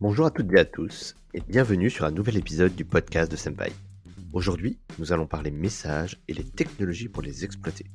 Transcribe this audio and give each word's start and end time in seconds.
Bonjour 0.00 0.26
à 0.26 0.30
toutes 0.32 0.52
et 0.52 0.58
à 0.58 0.64
tous, 0.64 1.14
et 1.34 1.40
bienvenue 1.48 1.88
sur 1.88 2.04
un 2.04 2.10
nouvel 2.10 2.36
épisode 2.36 2.74
du 2.74 2.84
podcast 2.84 3.30
de 3.30 3.36
Senpai. 3.36 3.72
Aujourd'hui, 4.32 4.76
nous 4.98 5.12
allons 5.12 5.28
parler 5.28 5.52
messages 5.52 6.20
et 6.26 6.34
les 6.34 6.42
technologies 6.42 7.08
pour 7.08 7.22
les 7.22 7.44
exploiter. 7.44 7.86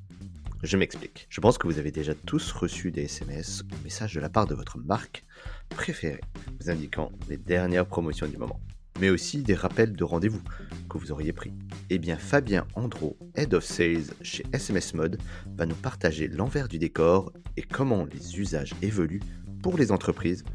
Je 0.63 0.77
m'explique. 0.77 1.27
Je 1.29 1.41
pense 1.41 1.57
que 1.57 1.67
vous 1.67 1.77
avez 1.77 1.91
déjà 1.91 2.15
tous 2.15 2.54
reçu 2.54 2.91
des 2.91 3.04
SMS 3.04 3.63
ou 3.63 3.83
messages 3.83 4.13
de 4.13 4.21
la 4.21 4.29
part 4.29 4.47
de 4.47 4.55
votre 4.55 4.77
marque 4.77 5.25
préférée, 5.67 6.21
vous 6.62 6.70
indiquant 6.70 7.12
les 7.27 7.38
dernières 7.38 7.86
promotions 7.86 8.27
du 8.27 8.38
moment, 8.38 8.61
mais 9.02 9.09
aussi 9.09 9.43
des 9.43 9.54
rappels 9.54 9.93
de 9.93 10.04
rendez-vous 10.05 10.41
que 10.89 10.97
vous 10.97 11.11
auriez 11.11 11.34
pris. 11.34 11.54
Eh 11.89 12.00
bien, 12.00 12.18
Fabien 12.18 12.66
Andro, 12.75 13.18
Head 13.36 13.54
of 13.54 13.66
Sales 13.66 14.13
chez 14.21 14.45
SMS 14.54 14.93
Mode, 14.93 15.21
va 15.57 15.66
nous 15.66 15.75
partager 15.75 16.29
l'envers 16.29 16.70
du 16.70 16.79
décor 16.79 17.34
et 17.57 17.61
comment 17.61 18.05
les 18.05 18.39
usages 18.39 18.73
évoluent 18.81 19.21
pour 19.61 19.77
les 19.77 19.91
entreprises 19.91 20.45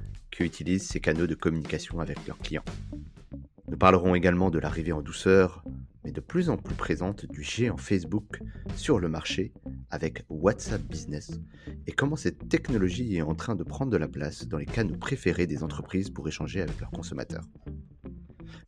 utilisent 0.42 0.88
ces 0.88 1.00
canaux 1.00 1.26
de 1.26 1.34
communication 1.34 2.00
avec 2.00 2.26
leurs 2.26 2.38
clients. 2.38 2.64
Nous 3.68 3.78
parlerons 3.78 4.14
également 4.14 4.50
de 4.50 4.58
l'arrivée 4.58 4.92
en 4.92 5.02
douceur, 5.02 5.64
mais 6.04 6.12
de 6.12 6.20
plus 6.20 6.50
en 6.50 6.56
plus 6.56 6.74
présente 6.74 7.26
du 7.26 7.42
géant 7.42 7.76
Facebook 7.76 8.40
sur 8.76 8.98
le 8.98 9.08
marché 9.08 9.52
avec 9.90 10.24
WhatsApp 10.28 10.82
Business 10.82 11.40
et 11.86 11.92
comment 11.92 12.16
cette 12.16 12.48
technologie 12.48 13.16
est 13.16 13.22
en 13.22 13.34
train 13.34 13.54
de 13.54 13.64
prendre 13.64 13.90
de 13.90 13.96
la 13.96 14.08
place 14.08 14.46
dans 14.46 14.58
les 14.58 14.66
canaux 14.66 14.96
préférés 14.96 15.46
des 15.46 15.62
entreprises 15.62 16.10
pour 16.10 16.28
échanger 16.28 16.60
avec 16.60 16.78
leurs 16.80 16.90
consommateurs. 16.90 17.44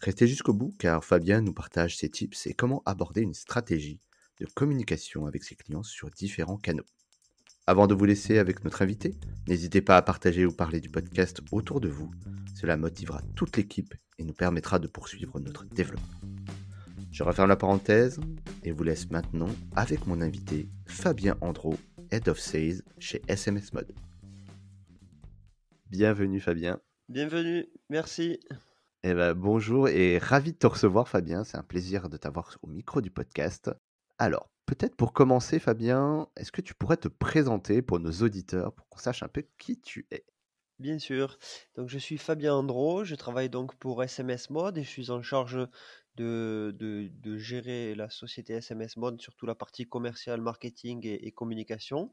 Restez 0.01 0.27
jusqu'au 0.27 0.55
bout 0.55 0.75
car 0.79 1.05
Fabien 1.05 1.41
nous 1.41 1.53
partage 1.53 1.97
ses 1.97 2.09
tips 2.09 2.47
et 2.47 2.55
comment 2.55 2.83
aborder 2.87 3.23
une 3.23 3.35
stratégie 3.35 4.01
de 4.41 4.47
communication 4.47 5.27
avec 5.27 5.43
ses 5.43 5.57
clients 5.57 5.83
sur 5.83 6.11
différents 6.11 6.59
canaux. 6.59 6.85
Avant 7.69 7.89
de 7.89 7.95
vous 7.95 8.05
laisser 8.05 8.39
avec 8.39 8.63
notre 8.63 8.83
invité, 8.83 9.17
n'hésitez 9.49 9.83
pas 9.83 9.97
à 9.97 10.03
partager 10.03 10.47
ou 10.47 10.53
parler 10.53 10.79
du 10.81 10.89
podcast 10.89 11.41
autour 11.51 11.81
de 11.81 11.89
vous. 11.89 12.13
Cela 12.55 12.77
motivera 12.77 13.21
toute 13.35 13.57
l'équipe 13.57 13.93
et 14.19 14.25
nous 14.25 14.35
permettra 14.35 14.79
de 14.79 14.87
poursuivre 14.87 15.41
notre 15.41 15.65
développement. 15.65 16.21
Je 17.11 17.25
referme 17.25 17.49
la 17.49 17.57
parenthèse 17.57 18.21
et 18.63 18.71
vous 18.71 18.85
laisse 18.85 19.11
maintenant 19.11 19.49
avec 19.75 20.07
mon 20.07 20.21
invité 20.21 20.69
Fabien 20.87 21.37
Andro, 21.41 21.75
Head 22.13 22.29
of 22.29 22.39
Sales 22.39 22.83
chez 23.01 23.21
SMS 23.27 23.73
Mode. 23.73 23.93
Bienvenue 25.91 26.39
Fabien. 26.39 26.79
Bienvenue, 27.09 27.67
merci. 27.91 28.39
Eh 29.03 29.13
ben, 29.13 29.35
bonjour 29.35 29.89
et 29.89 30.19
ravi 30.19 30.53
de 30.53 30.59
te 30.59 30.69
recevoir 30.69 31.09
Fabien, 31.09 31.43
c'est 31.43 31.57
un 31.57 31.65
plaisir 31.65 32.09
de 32.09 32.17
t'avoir 32.17 32.57
au 32.63 32.69
micro 32.69 33.01
du 33.01 33.11
podcast. 33.11 33.73
Alors, 34.19 34.53
peut-être 34.67 34.97
pour 34.97 35.13
commencer 35.13 35.59
Fabien, 35.59 36.29
est-ce 36.37 36.53
que 36.53 36.61
tu 36.61 36.75
pourrais 36.75 36.97
te 36.97 37.09
présenter 37.09 37.83
pour 37.83 38.01
nos 38.01 38.13
auditeurs 38.13 38.73
pour 38.75 38.89
qu'on 38.89 38.99
sache 38.99 39.23
un 39.23 39.29
peu 39.29 39.45
qui 39.59 39.81
tu 39.81 40.07
es? 40.11 40.27
Bien 40.79 40.99
sûr. 40.99 41.39
Donc 41.75 41.89
je 41.89 41.97
suis 41.97 42.19
Fabien 42.19 42.55
Andro, 42.55 43.05
je 43.05 43.15
travaille 43.15 43.49
donc 43.49 43.75
pour 43.77 44.03
SMS 44.03 44.51
Mode 44.51 44.77
et 44.77 44.83
je 44.83 44.91
suis 44.91 45.11
en 45.11 45.23
charge 45.23 45.67
de, 46.17 46.75
de, 46.79 47.37
gérer 47.39 47.95
la 47.95 48.11
société 48.11 48.55
SMS 48.55 48.97
Mode, 48.97 49.21
surtout 49.23 49.47
la 49.47 49.55
partie 49.55 49.87
commerciale, 49.87 50.41
marketing 50.41 51.07
et, 51.07 51.33
communication. 51.33 52.13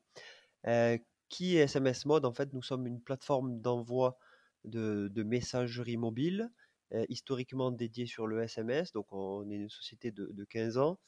Euh, 0.68 0.98
qui 1.30 1.58
est 1.58 1.62
SMS 1.62 2.06
Mode? 2.06 2.26
En 2.26 2.34
fait, 2.34 2.54
nous 2.54 2.62
sommes 2.62 2.88
une 2.88 3.02
plateforme 3.02 3.60
d'envoi 3.60 4.18
de, 4.64 5.10
de 5.12 5.24
messagerie 5.24 5.98
mobile, 5.98 6.50
euh, 6.94 7.06
historiquement 7.10 7.72
dédiée 7.72 8.06
sur 8.06 8.28
le 8.28 8.44
SMS. 8.44 8.94
Donc 8.94 9.12
on 9.12 9.50
est 9.50 9.56
une 9.56 9.70
société 9.70 10.12
de, 10.12 10.30
de 10.32 10.46
15 10.46 10.78
ans. 10.78 11.00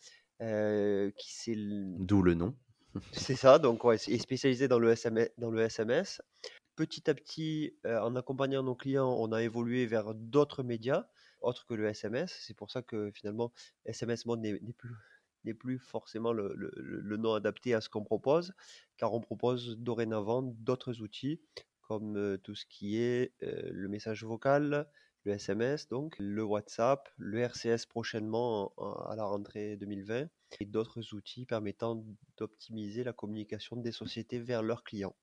Euh, 0.41 1.11
qui 1.17 1.55
D'où 1.99 2.21
le 2.21 2.33
nom. 2.33 2.55
C'est 3.11 3.35
ça, 3.35 3.59
donc 3.59 3.83
ouais, 3.83 3.95
est 3.95 4.17
spécialisé 4.17 4.67
dans 4.67 4.79
le 4.79 4.91
SMS. 4.91 5.29
Dans 5.37 5.51
le 5.51 5.61
SMS. 5.61 6.21
Petit 6.75 7.09
à 7.09 7.13
petit, 7.13 7.73
en 7.85 8.15
accompagnant 8.15 8.63
nos 8.63 8.75
clients, 8.75 9.15
on 9.17 9.31
a 9.31 9.41
évolué 9.41 9.85
vers 9.85 10.13
d'autres 10.13 10.61
médias 10.61 11.07
autre 11.41 11.65
que 11.65 11.73
le 11.73 11.87
SMS. 11.87 12.37
C'est 12.41 12.55
pour 12.55 12.71
ça 12.71 12.81
que 12.81 13.11
finalement, 13.11 13.53
SMS 13.85 14.25
Mode 14.25 14.41
n'est 14.41 14.57
plus, 14.73 14.95
n'est 15.45 15.53
plus 15.53 15.79
forcément 15.79 16.33
le, 16.33 16.53
le, 16.55 17.17
nom 17.17 17.33
adapté 17.33 17.73
à 17.73 17.81
ce 17.81 17.89
qu'on 17.89 18.03
propose, 18.03 18.53
car 18.97 19.13
on 19.13 19.21
propose 19.21 19.77
dorénavant 19.77 20.41
d'autres 20.41 21.01
outils 21.01 21.39
comme 21.81 22.39
tout 22.43 22.55
ce 22.55 22.65
qui 22.65 22.97
est 22.97 23.33
le 23.39 23.87
message 23.87 24.23
vocal, 24.23 24.89
le 25.25 25.33
SMS, 25.33 25.89
donc 25.89 26.15
le 26.19 26.43
WhatsApp, 26.43 27.09
le 27.17 27.39
RCS 27.39 27.87
prochainement 27.89 28.73
à 29.09 29.15
la 29.15 29.25
rentrée 29.25 29.75
2020, 29.75 30.27
et 30.59 30.65
d'autres 30.65 31.13
outils 31.13 31.45
permettant 31.45 32.03
d'optimiser 32.37 33.03
la 33.03 33.13
communication 33.13 33.75
des 33.75 33.91
sociétés 33.91 34.39
vers 34.39 34.63
leurs 34.63 34.83
clients. 34.83 35.15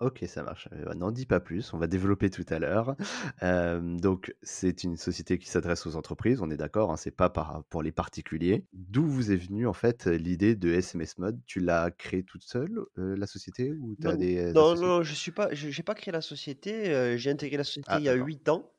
Ok, 0.00 0.24
ça 0.26 0.42
marche. 0.42 0.68
Euh, 0.72 0.92
n'en 0.94 1.10
dis 1.10 1.24
pas 1.24 1.40
plus, 1.40 1.72
on 1.72 1.78
va 1.78 1.86
développer 1.86 2.28
tout 2.28 2.44
à 2.48 2.58
l'heure. 2.58 2.96
donc, 3.42 4.34
c'est 4.42 4.84
une 4.84 4.96
société 4.96 5.38
qui 5.38 5.48
s'adresse 5.48 5.86
aux 5.86 5.96
entreprises, 5.96 6.42
on 6.42 6.50
est 6.50 6.56
d'accord, 6.56 6.92
hein, 6.92 6.96
c'est 6.96 7.10
pas 7.10 7.30
pour 7.70 7.82
les 7.82 7.92
particuliers. 7.92 8.66
D'où 8.72 9.06
vous 9.06 9.32
est 9.32 9.36
venue 9.36 9.66
en 9.66 9.72
fait 9.72 10.06
l'idée 10.06 10.54
de 10.54 10.70
SMS 10.70 11.18
Mode? 11.18 11.40
Tu 11.46 11.60
l'as 11.60 11.90
créée 11.90 12.24
toute 12.24 12.42
seule, 12.42 12.80
euh, 12.98 13.16
la 13.16 13.26
société 13.26 13.72
ou 13.72 13.96
as 14.04 14.12
non, 14.12 14.16
des 14.16 14.52
non, 14.52 14.74
non, 14.74 15.02
je 15.02 15.14
suis 15.14 15.32
pas, 15.32 15.48
j'ai 15.52 15.82
pas 15.82 15.94
créé 15.94 16.12
la 16.12 16.20
société. 16.20 16.90
Euh, 16.90 17.16
j'ai 17.16 17.30
intégré 17.30 17.56
la 17.56 17.64
société 17.64 17.88
ah, 17.90 17.98
il 17.98 18.04
y 18.04 18.08
a 18.08 18.14
8 18.14 18.48
ans, 18.48 18.70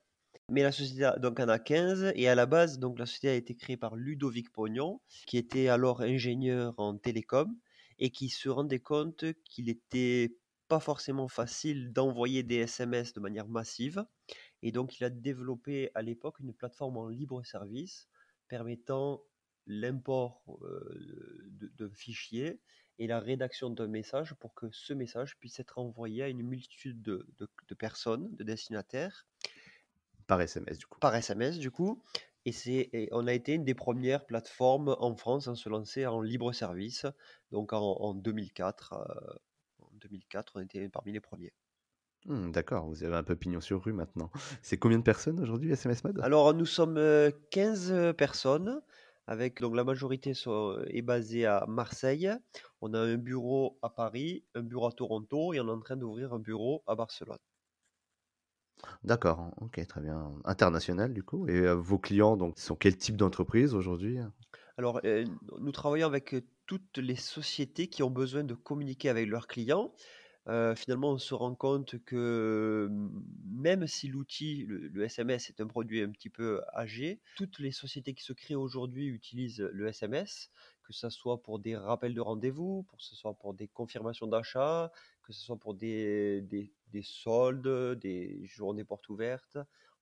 mais 0.50 0.64
la 0.64 0.72
société 0.72 1.10
donc 1.20 1.40
en 1.40 1.50
a 1.50 1.60
15 1.60 2.12
et 2.16 2.28
à 2.28 2.36
la 2.36 2.46
base, 2.46 2.80
donc 2.80 3.00
la 3.00 3.06
société 3.06 3.30
a 3.30 3.34
été 3.34 3.56
créée 3.56 3.78
par 3.78 3.96
Ludovic 3.96 4.52
Pognon, 4.52 5.02
qui 5.26 5.38
était 5.38 5.68
alors 5.68 6.02
ingénieur 6.02 6.74
en 6.78 6.98
télécom 6.98 7.56
et 8.00 8.12
qui 8.12 8.30
se 8.30 8.50
rendait 8.50 8.80
compte 8.80 9.26
qu'il 9.44 9.70
était 9.70 10.36
pas 10.68 10.80
forcément 10.80 11.28
facile 11.28 11.92
d'envoyer 11.94 12.44
des 12.44 12.58
SMS 12.58 13.14
de 13.14 13.20
manière 13.20 13.48
massive. 13.48 14.06
Et 14.62 14.72
donc, 14.72 15.00
il 15.00 15.04
a 15.04 15.10
développé 15.10 15.92
à 15.96 16.02
l'époque 16.02 16.40
une 16.40 16.54
plateforme 16.54 16.98
en 16.98 17.08
libre 17.08 17.44
service 17.44 18.08
permettant 18.48 19.24
l'import 19.66 20.42
de, 21.50 21.90
fichiers 21.90 22.60
et 23.00 23.08
la 23.08 23.20
rédaction 23.20 23.70
d'un 23.70 23.88
message 23.88 24.34
pour 24.36 24.54
que 24.54 24.68
ce 24.72 24.94
message 24.94 25.38
puisse 25.38 25.60
être 25.60 25.78
envoyé 25.78 26.24
à 26.24 26.30
une 26.30 26.42
multitude 26.42 27.02
de, 27.02 27.76
personnes, 27.78 28.36
de 28.36 28.44
destinataires. 28.44 29.28
Par 30.26 30.42
SMS, 30.42 30.78
du 30.78 30.86
coup. 30.88 31.00
Par 31.00 31.16
SMS, 31.16 31.60
du 31.60 31.72
coup. 31.72 32.02
Et, 32.46 32.52
c'est, 32.54 33.10
on 33.12 33.28
a 33.28 33.34
été 33.34 33.54
une 33.54 33.66
des 33.66 33.76
premières 33.76 34.26
plateformes 34.26 34.96
en 35.00 35.16
France 35.16 35.48
à 35.48 35.56
se 35.56 35.68
lancer 35.68 36.06
en 36.06 36.22
libre 36.22 36.54
service, 36.54 37.06
donc 37.52 37.74
en, 37.74 37.82
en 37.82 38.14
2004, 38.14 38.94
2004, 39.98 40.54
on 40.56 40.60
était 40.62 40.90
parmi 40.90 41.12
les 41.12 41.20
premiers. 41.20 41.54
Mmh, 42.26 42.52
d'accord, 42.52 42.88
vous 42.88 43.04
avez 43.04 43.16
un 43.16 43.24
peu 43.24 43.36
pignon 43.36 43.62
sur 43.62 43.84
rue 43.84 43.94
maintenant. 43.94 44.32
C'est 44.62 44.78
combien 44.78 44.98
de 44.98 45.04
personnes 45.04 45.40
aujourd'hui 45.40 45.72
SMS 45.72 46.04
Mode? 46.04 46.20
Alors 46.22 46.54
nous 46.54 46.66
sommes 46.66 47.00
15 47.52 48.14
personnes, 48.18 48.82
avec 49.28 49.62
donc 49.62 49.76
la 49.76 49.84
majorité 49.84 50.34
est 50.88 51.02
basée 51.02 51.46
à 51.46 51.66
Marseille. 51.68 52.32
On 52.82 52.94
a 52.94 53.00
un 53.00 53.18
bureau 53.18 53.78
à 53.82 53.90
Paris, 53.90 54.44
un 54.56 54.62
bureau 54.62 54.88
à 54.88 54.92
Toronto 54.92 55.54
et 55.54 55.60
on 55.60 55.68
est 55.68 55.72
en 55.72 55.80
train 55.80 55.98
d'ouvrir 55.98 56.34
un 56.34 56.40
bureau 56.40 56.84
à 56.88 56.96
Barcelone. 56.96 57.38
D'accord, 59.04 59.52
ok, 59.62 59.86
très 59.88 60.02
bien. 60.02 60.34
International 60.46 61.14
du 61.14 61.24
coup. 61.24 61.48
Et 61.48 61.74
vos 61.74 61.98
clients, 61.98 62.38
donc, 62.38 62.60
sont 62.60 62.76
quel 62.76 62.98
type 62.98 63.18
d'entreprise 63.18 63.74
aujourd'hui? 63.74 64.20
Alors, 64.78 65.02
nous 65.60 65.72
travaillons 65.72 66.08
avec 66.08 66.36
toutes 66.68 66.98
les 66.98 67.16
sociétés 67.16 67.88
qui 67.88 68.04
ont 68.04 68.12
besoin 68.12 68.44
de 68.44 68.54
communiquer 68.54 69.10
avec 69.10 69.28
leurs 69.28 69.48
clients. 69.48 69.94
finalement, 70.76 71.12
on 71.12 71.18
se 71.18 71.34
rend 71.34 71.56
compte 71.56 71.98
que 72.04 72.90
même 73.46 73.88
si 73.88 74.08
l'outil, 74.08 74.66
le, 74.68 75.04
SMS, 75.04 75.50
est 75.50 75.62
un 75.62 75.68
produit 75.68 76.02
un 76.02 76.10
petit 76.10 76.30
peu 76.30 76.62
âgé, 76.74 77.20
toutes 77.36 77.60
les 77.60 77.72
sociétés 77.72 78.14
qui 78.14 78.24
se 78.24 78.34
créent 78.34 78.56
aujourd'hui 78.56 79.08
utilisent 79.08 79.68
le 79.72 79.88
SMS, 79.88 80.52
que 80.84 80.94
ce 80.94 81.10
soit 81.10 81.42
pour 81.42 81.60
des 81.60 81.76
rappels 81.76 82.14
de 82.14 82.22
rendez-vous, 82.22 82.86
que 82.90 82.96
ce 82.98 83.16
soit 83.16 83.34
pour 83.34 83.54
des 83.54 83.68
confirmations 83.68 84.28
d'achat, 84.28 84.92
que 85.24 85.34
ce 85.34 85.42
soit 85.42 85.58
pour 85.58 85.74
des, 85.74 86.42
des, 86.44 86.72
des, 86.94 87.04
soldes, 87.04 88.00
des 88.00 88.46
journées 88.46 88.86
portes 88.86 89.10
ouvertes. 89.10 89.58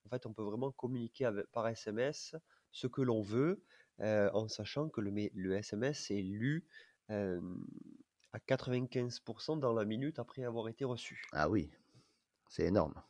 En 0.05 0.09
fait, 0.09 0.27
on 0.27 0.33
peut 0.33 0.43
vraiment 0.43 0.71
communiquer 0.71 1.31
par 1.51 1.67
SMS 1.67 2.35
ce 2.71 2.85
que 2.85 3.01
l'on 3.01 3.23
veut 3.23 3.63
en 3.99 4.47
sachant 4.47 4.89
que 4.89 5.01
le, 5.01 5.11
le 5.33 5.55
SMS 5.55 6.11
est 6.11 6.21
lu 6.21 6.67
à 7.09 8.39
95% 8.45 9.57
dans 9.57 9.73
la 9.73 9.85
minute 9.85 10.19
après 10.19 10.43
avoir 10.43 10.67
été 10.69 10.85
reçu. 10.85 11.31
Ah 11.33 11.47
oui, 11.49 11.69
c'est 12.49 12.65
énorme. 12.65 13.03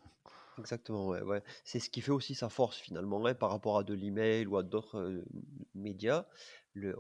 Exactement, 0.58 1.08
ouais, 1.08 1.22
ouais. 1.22 1.44
C'est 1.66 1.80
ce 1.80 1.90
qui 1.90 2.02
fait 2.02 2.12
aussi 2.12 2.34
sa 2.36 2.50
force 2.50 2.78
finalement 2.78 3.26
hein, 3.26 3.34
par 3.36 3.50
rapport 3.50 3.78
à 3.78 3.84
de 3.84 3.94
l'email 3.94 4.46
ou 4.48 4.58
à 4.58 4.64
d'autres 4.64 5.24
médias. 5.74 6.28
Le, 6.74 6.94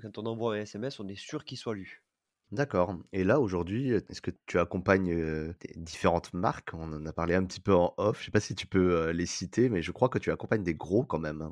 quand 0.00 0.18
on 0.18 0.26
envoie 0.26 0.54
un 0.56 0.60
SMS, 0.60 0.98
on 1.00 1.08
est 1.08 1.16
sûr 1.16 1.44
qu'il 1.44 1.58
soit 1.58 1.74
lu. 1.74 2.04
D'accord. 2.52 2.94
Et 3.12 3.24
là, 3.24 3.40
aujourd'hui, 3.40 3.90
est-ce 3.90 4.20
que 4.20 4.30
tu 4.46 4.58
accompagnes 4.60 5.54
différentes 5.74 6.32
marques? 6.34 6.70
On 6.74 6.92
en 6.92 7.06
a 7.06 7.12
parlé 7.12 7.34
un 7.34 7.44
petit 7.44 7.60
peu 7.60 7.74
en 7.74 7.94
off. 7.96 8.18
Je 8.18 8.22
ne 8.22 8.24
sais 8.26 8.30
pas 8.30 8.40
si 8.40 8.54
tu 8.54 8.66
peux 8.66 9.10
les 9.10 9.26
citer, 9.26 9.68
mais 9.70 9.82
je 9.82 9.90
crois 9.90 10.08
que 10.10 10.18
tu 10.18 10.30
accompagnes 10.30 10.62
des 10.62 10.74
gros 10.74 11.04
quand 11.04 11.18
même. 11.18 11.50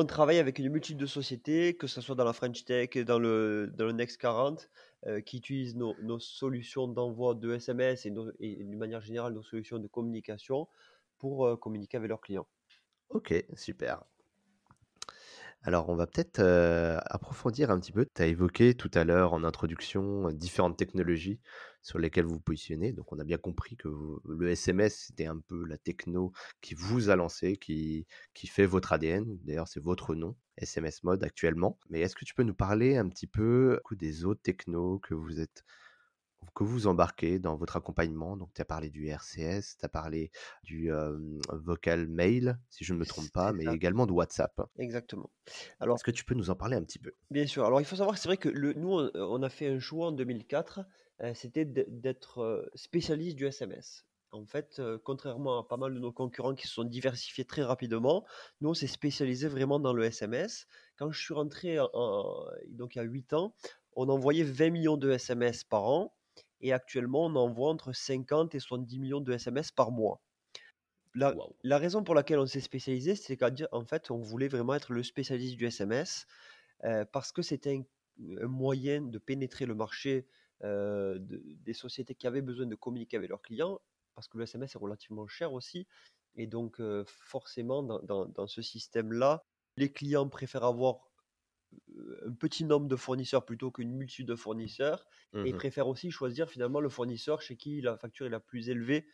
On 0.00 0.04
travaille 0.04 0.38
avec 0.38 0.60
une 0.60 0.68
multitude 0.68 0.96
de 0.96 1.06
sociétés, 1.06 1.74
que 1.74 1.88
ce 1.88 2.00
soit 2.00 2.14
dans 2.14 2.22
la 2.22 2.32
French 2.32 2.64
Tech, 2.64 2.90
dans 2.98 3.18
le, 3.18 3.68
dans 3.74 3.84
le 3.84 3.90
Next 3.90 4.16
40, 4.18 4.70
euh, 5.08 5.20
qui 5.20 5.38
utilisent 5.38 5.74
nos, 5.74 6.20
solutions 6.20 6.86
d'envoi 6.86 7.34
de 7.34 7.52
SMS 7.52 8.06
et, 8.06 8.12
d'une 8.12 8.78
manière 8.78 9.00
générale 9.00 9.32
nos 9.32 9.42
solutions 9.42 9.80
de 9.80 9.88
communication 9.88 10.68
pour 11.18 11.58
communiquer 11.58 11.96
avec 11.96 12.10
leurs 12.10 12.20
clients. 12.20 12.46
Ok, 13.10 13.44
super. 13.56 14.04
Alors, 15.64 15.88
on 15.88 15.96
va 15.96 16.06
peut-être 16.06 16.38
euh, 16.38 17.00
approfondir 17.06 17.72
un 17.72 17.80
petit 17.80 17.90
peu. 17.90 18.06
Tu 18.14 18.22
as 18.22 18.26
évoqué 18.26 18.74
tout 18.74 18.92
à 18.94 19.02
l'heure 19.02 19.32
en 19.32 19.42
introduction 19.42 20.30
différentes 20.30 20.76
technologies 20.76 21.40
sur 21.88 21.98
lesquelles 21.98 22.26
vous 22.26 22.34
vous 22.34 22.40
positionnez. 22.40 22.92
Donc, 22.92 23.10
on 23.14 23.18
a 23.18 23.24
bien 23.24 23.38
compris 23.38 23.74
que 23.74 23.88
le 24.28 24.50
SMS, 24.50 25.06
c'était 25.06 25.24
un 25.24 25.38
peu 25.38 25.64
la 25.64 25.78
techno 25.78 26.32
qui 26.60 26.74
vous 26.74 27.08
a 27.08 27.16
lancé, 27.16 27.56
qui, 27.56 28.06
qui 28.34 28.46
fait 28.46 28.66
votre 28.66 28.92
ADN. 28.92 29.38
D'ailleurs, 29.44 29.68
c'est 29.68 29.82
votre 29.82 30.14
nom, 30.14 30.36
SMS 30.58 31.02
Mode 31.02 31.24
actuellement. 31.24 31.78
Mais 31.88 32.00
est-ce 32.00 32.14
que 32.14 32.26
tu 32.26 32.34
peux 32.34 32.42
nous 32.42 32.54
parler 32.54 32.98
un 32.98 33.08
petit 33.08 33.26
peu 33.26 33.80
des 33.92 34.26
autres 34.26 34.42
technos 34.42 34.98
que 34.98 35.14
vous 35.14 35.40
êtes 35.40 35.64
que 36.54 36.62
vous 36.62 36.86
embarquez 36.86 37.38
dans 37.38 37.56
votre 37.56 37.76
accompagnement? 37.76 38.36
Donc, 38.36 38.52
tu 38.52 38.60
as 38.60 38.66
parlé 38.66 38.90
du 38.90 39.06
RCS, 39.06 39.78
tu 39.78 39.84
as 39.84 39.88
parlé 39.88 40.30
du 40.64 40.90
vocal 41.50 42.06
mail, 42.06 42.58
si 42.68 42.84
je 42.84 42.92
ne 42.92 42.98
me 42.98 43.06
trompe 43.06 43.30
pas, 43.32 43.54
mais 43.54 43.64
également 43.64 44.06
de 44.06 44.12
WhatsApp. 44.12 44.60
Exactement. 44.76 45.30
Alors, 45.80 45.96
est-ce 45.96 46.04
que 46.04 46.10
tu 46.10 46.26
peux 46.26 46.34
nous 46.34 46.50
en 46.50 46.54
parler 46.54 46.76
un 46.76 46.82
petit 46.82 46.98
peu? 46.98 47.12
Bien 47.30 47.46
sûr. 47.46 47.64
Alors, 47.64 47.80
il 47.80 47.86
faut 47.86 47.96
savoir 47.96 48.14
que 48.14 48.20
c'est 48.20 48.28
vrai 48.28 48.36
que 48.36 48.50
le, 48.50 48.74
nous, 48.74 48.92
on, 49.14 49.42
a 49.42 49.48
fait 49.48 49.68
un 49.68 49.78
choix 49.78 50.08
en 50.08 50.12
2004, 50.12 50.80
c'était 51.34 51.64
d'être 51.64 52.70
spécialiste 52.74 53.36
du 53.36 53.46
SMS. 53.46 54.04
En 54.30 54.44
fait, 54.44 54.80
contrairement 55.04 55.60
à 55.60 55.66
pas 55.66 55.76
mal 55.76 55.94
de 55.94 55.98
nos 55.98 56.12
concurrents 56.12 56.54
qui 56.54 56.66
se 56.66 56.74
sont 56.74 56.84
diversifiés 56.84 57.44
très 57.44 57.62
rapidement, 57.62 58.24
nous, 58.60 58.70
on 58.70 58.74
s'est 58.74 58.86
spécialisé 58.86 59.48
vraiment 59.48 59.80
dans 59.80 59.92
le 59.92 60.04
SMS. 60.04 60.66
Quand 60.96 61.10
je 61.10 61.20
suis 61.20 61.34
rentré, 61.34 61.78
donc 62.68 62.94
il 62.94 62.98
y 62.98 63.00
a 63.00 63.04
8 63.04 63.32
ans, 63.32 63.54
on 63.96 64.08
envoyait 64.08 64.44
20 64.44 64.70
millions 64.70 64.96
de 64.96 65.10
SMS 65.10 65.64
par 65.64 65.84
an 65.84 66.14
et 66.60 66.72
actuellement, 66.72 67.26
on 67.26 67.36
envoie 67.36 67.70
entre 67.70 67.92
50 67.92 68.54
et 68.54 68.60
70 68.60 68.98
millions 68.98 69.20
de 69.20 69.32
SMS 69.32 69.70
par 69.70 69.90
mois. 69.90 70.20
La, 71.14 71.78
raison 71.78 72.04
pour 72.04 72.14
laquelle 72.14 72.38
on 72.38 72.46
s'est 72.46 72.60
spécialisé, 72.60 73.16
c'est 73.16 73.36
qu'en 73.36 73.84
fait, 73.84 74.10
on 74.10 74.18
voulait 74.18 74.48
vraiment 74.48 74.74
être 74.74 74.92
le 74.92 75.02
spécialiste 75.02 75.56
du 75.56 75.66
SMS 75.66 76.26
euh, 76.84 77.04
parce 77.10 77.32
que 77.32 77.42
c'était 77.42 77.76
un, 77.76 78.46
moyen 78.46 79.02
de 79.02 79.18
pénétrer 79.18 79.66
le 79.66 79.74
marché 79.74 80.26
euh, 80.64 81.18
des 81.20 81.72
sociétés 81.72 82.14
qui 82.14 82.26
avaient 82.26 82.42
besoin 82.42 82.66
de 82.66 82.74
communiquer 82.74 83.16
avec 83.16 83.30
leurs 83.30 83.42
clients 83.42 83.80
parce 84.14 84.26
que 84.28 84.38
le 84.38 84.44
SMS 84.44 84.74
est 84.74 84.78
relativement 84.78 85.26
cher 85.28 85.52
aussi. 85.52 85.86
Et 86.34 86.46
donc, 86.46 86.80
euh, 86.80 87.04
forcément, 87.06 87.82
dans 87.82 88.46
ce 88.46 88.62
système-là, 88.62 89.44
les 89.76 89.92
clients 89.92 90.28
préfèrent 90.28 90.64
avoir 90.64 91.08
un 92.26 92.32
petit 92.32 92.64
nombre 92.64 92.88
de 92.88 92.96
fournisseurs 92.96 93.44
plutôt 93.44 93.70
qu'une 93.70 93.92
multitude 93.92 94.28
de 94.28 94.36
fournisseurs 94.36 95.06
et 95.34 95.52
mmh 95.52 95.56
préfèrent 95.56 95.88
aussi 95.88 96.10
choisir 96.10 96.48
finalement 96.48 96.80
le 96.80 96.88
fournisseur 96.88 97.42
chez 97.42 97.56
qui 97.56 97.80
la 97.80 97.96
facture 97.96 98.26
est 98.26 98.30
la 98.30 98.40
plus 98.40 98.68
élevée. 98.70 99.06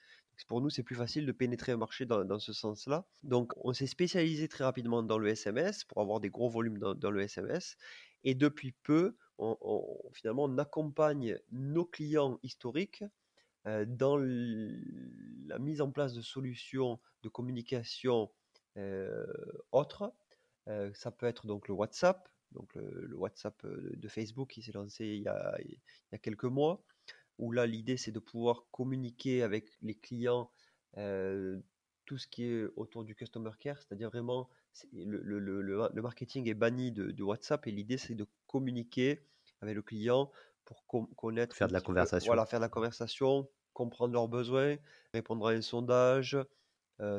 Pour 0.49 0.61
nous, 0.61 0.70
c'est 0.70 0.82
plus 0.82 0.97
facile 0.97 1.26
de 1.26 1.32
pénétrer 1.32 1.73
un 1.73 1.76
marché 1.76 2.06
dans, 2.06 2.38
ce 2.38 2.52
sens-là. 2.52 3.06
Donc, 3.23 3.52
on 3.56 3.73
s'est 3.73 3.87
spécialisé 3.87 4.49
très 4.49 4.64
rapidement 4.64 5.02
dans 5.02 5.19
le 5.19 5.29
SMS 5.29 5.85
pour 5.85 6.00
avoir 6.00 6.19
des 6.19 6.29
gros 6.29 6.49
volumes 6.49 6.79
dans, 6.79 7.11
le 7.11 7.20
SMS. 7.20 7.76
Et 8.25 8.35
depuis 8.35 8.73
peu, 8.82 9.17
on, 9.38 9.98
finalement, 10.12 10.44
on 10.44 10.58
accompagne 10.58 11.38
nos 11.50 11.84
clients 11.84 12.38
historiques 12.42 13.04
dans 13.64 14.16
la 14.19 15.58
mise 15.58 15.81
en 15.81 15.90
place 15.90 16.12
de 16.12 16.20
solutions 16.20 17.00
de 17.22 17.28
communication 17.28 18.31
autres. 19.72 20.12
ça 20.92 21.10
peut 21.10 21.26
être 21.26 21.46
donc 21.46 21.69
le 21.69 21.75
WhatsApp, 21.75 22.28
donc 22.52 22.75
le, 22.75 23.16
WhatsApp 23.16 23.66
de 23.66 24.08
Facebook 24.08 24.50
qui 24.50 24.62
s'est 24.62 24.72
lancé 24.72 25.06
il 25.06 25.22
y, 25.22 25.28
a, 25.28 25.58
quelques 26.22 26.44
mois, 26.44 26.84
où 27.38 27.52
là 27.52 27.66
l'idée 27.66 27.96
c'est 27.96 28.12
de 28.12 28.20
pouvoir 28.20 28.66
communiquer 28.70 29.42
avec 29.42 29.70
les 29.80 29.94
clients 29.94 30.50
tout 30.94 32.19
ce 32.19 32.26
qui 32.28 32.44
est 32.44 32.66
autour 32.76 33.04
du 33.04 33.14
customer 33.14 33.50
care, 33.58 33.80
c'est-à-dire 33.80 34.10
vraiment 34.10 34.50
le, 34.93 36.00
marketing 36.03 36.49
est 36.49 36.55
banni 36.55 36.93
de, 36.93 37.23
WhatsApp 37.23 37.67
et 37.67 37.71
l'idée 37.71 37.99
c'est 37.99 38.15
de 38.15 38.26
communiquer 38.47 39.26
avec 39.61 39.75
le 39.75 39.82
client 39.82 40.31
pour 40.65 40.85
connaître 41.17 41.55
faire 41.55 41.69
de 41.69 41.73
la 41.73 41.81
conversation 41.81 42.29
voilà 42.29 42.47
faire 42.47 42.61
de 42.61 42.65
la 42.65 42.69
conversation 42.69 43.49
comprendre 43.73 44.15
leurs 44.15 44.29
besoins 44.29 44.76
répondre 45.12 45.47
à 45.49 45.53
un 45.53 45.62
sondage 45.62 46.37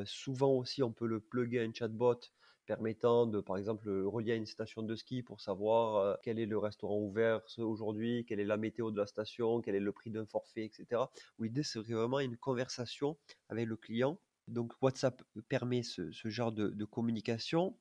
souvent 0.06 0.52
aussi 0.52 0.84
on 0.84 0.92
peut 0.92 1.07
le 1.07 1.19
plugger 1.19 1.62
un 1.62 1.74
chatbot 1.74 2.19
permettant 2.66 3.25
de, 3.25 3.40
par 3.40 3.57
exemple, 3.57 3.90
relier 3.90 4.34
à 4.34 4.36
une 4.36 4.46
station 4.46 4.84
de 4.84 4.96
ski 4.96 5.24
pour 5.24 5.42
savoir 5.42 5.96
euh, 5.98 6.16
quel 6.24 6.40
est 6.40 6.46
le 6.46 6.57
restaurant 6.57 7.00
ouvert 7.00 7.42
aujourd'hui, 7.57 8.25
quelle 8.28 8.40
est 8.40 8.46
la 8.46 8.57
météo 8.57 8.92
de 8.92 8.98
la 8.98 9.06
station, 9.06 9.62
quel 9.62 9.75
est 9.75 9.80
le 9.80 9.92
prix 9.92 10.12
d'un 10.12 10.25
forfait, 10.25 10.66
etc. 10.66 11.04
L'idée, 11.40 11.63
c'est 11.63 11.80
vraiment 11.80 12.19
une 12.19 12.38
conversation 12.38 13.18
avec 13.50 13.68
le 13.68 13.75
client. 13.75 14.19
Donc, 14.47 14.74
WhatsApp 14.81 15.24
permet 15.50 15.83
ce, 15.83 16.12
genre 16.25 16.51
de, 16.51 16.86
communication. 16.86 17.77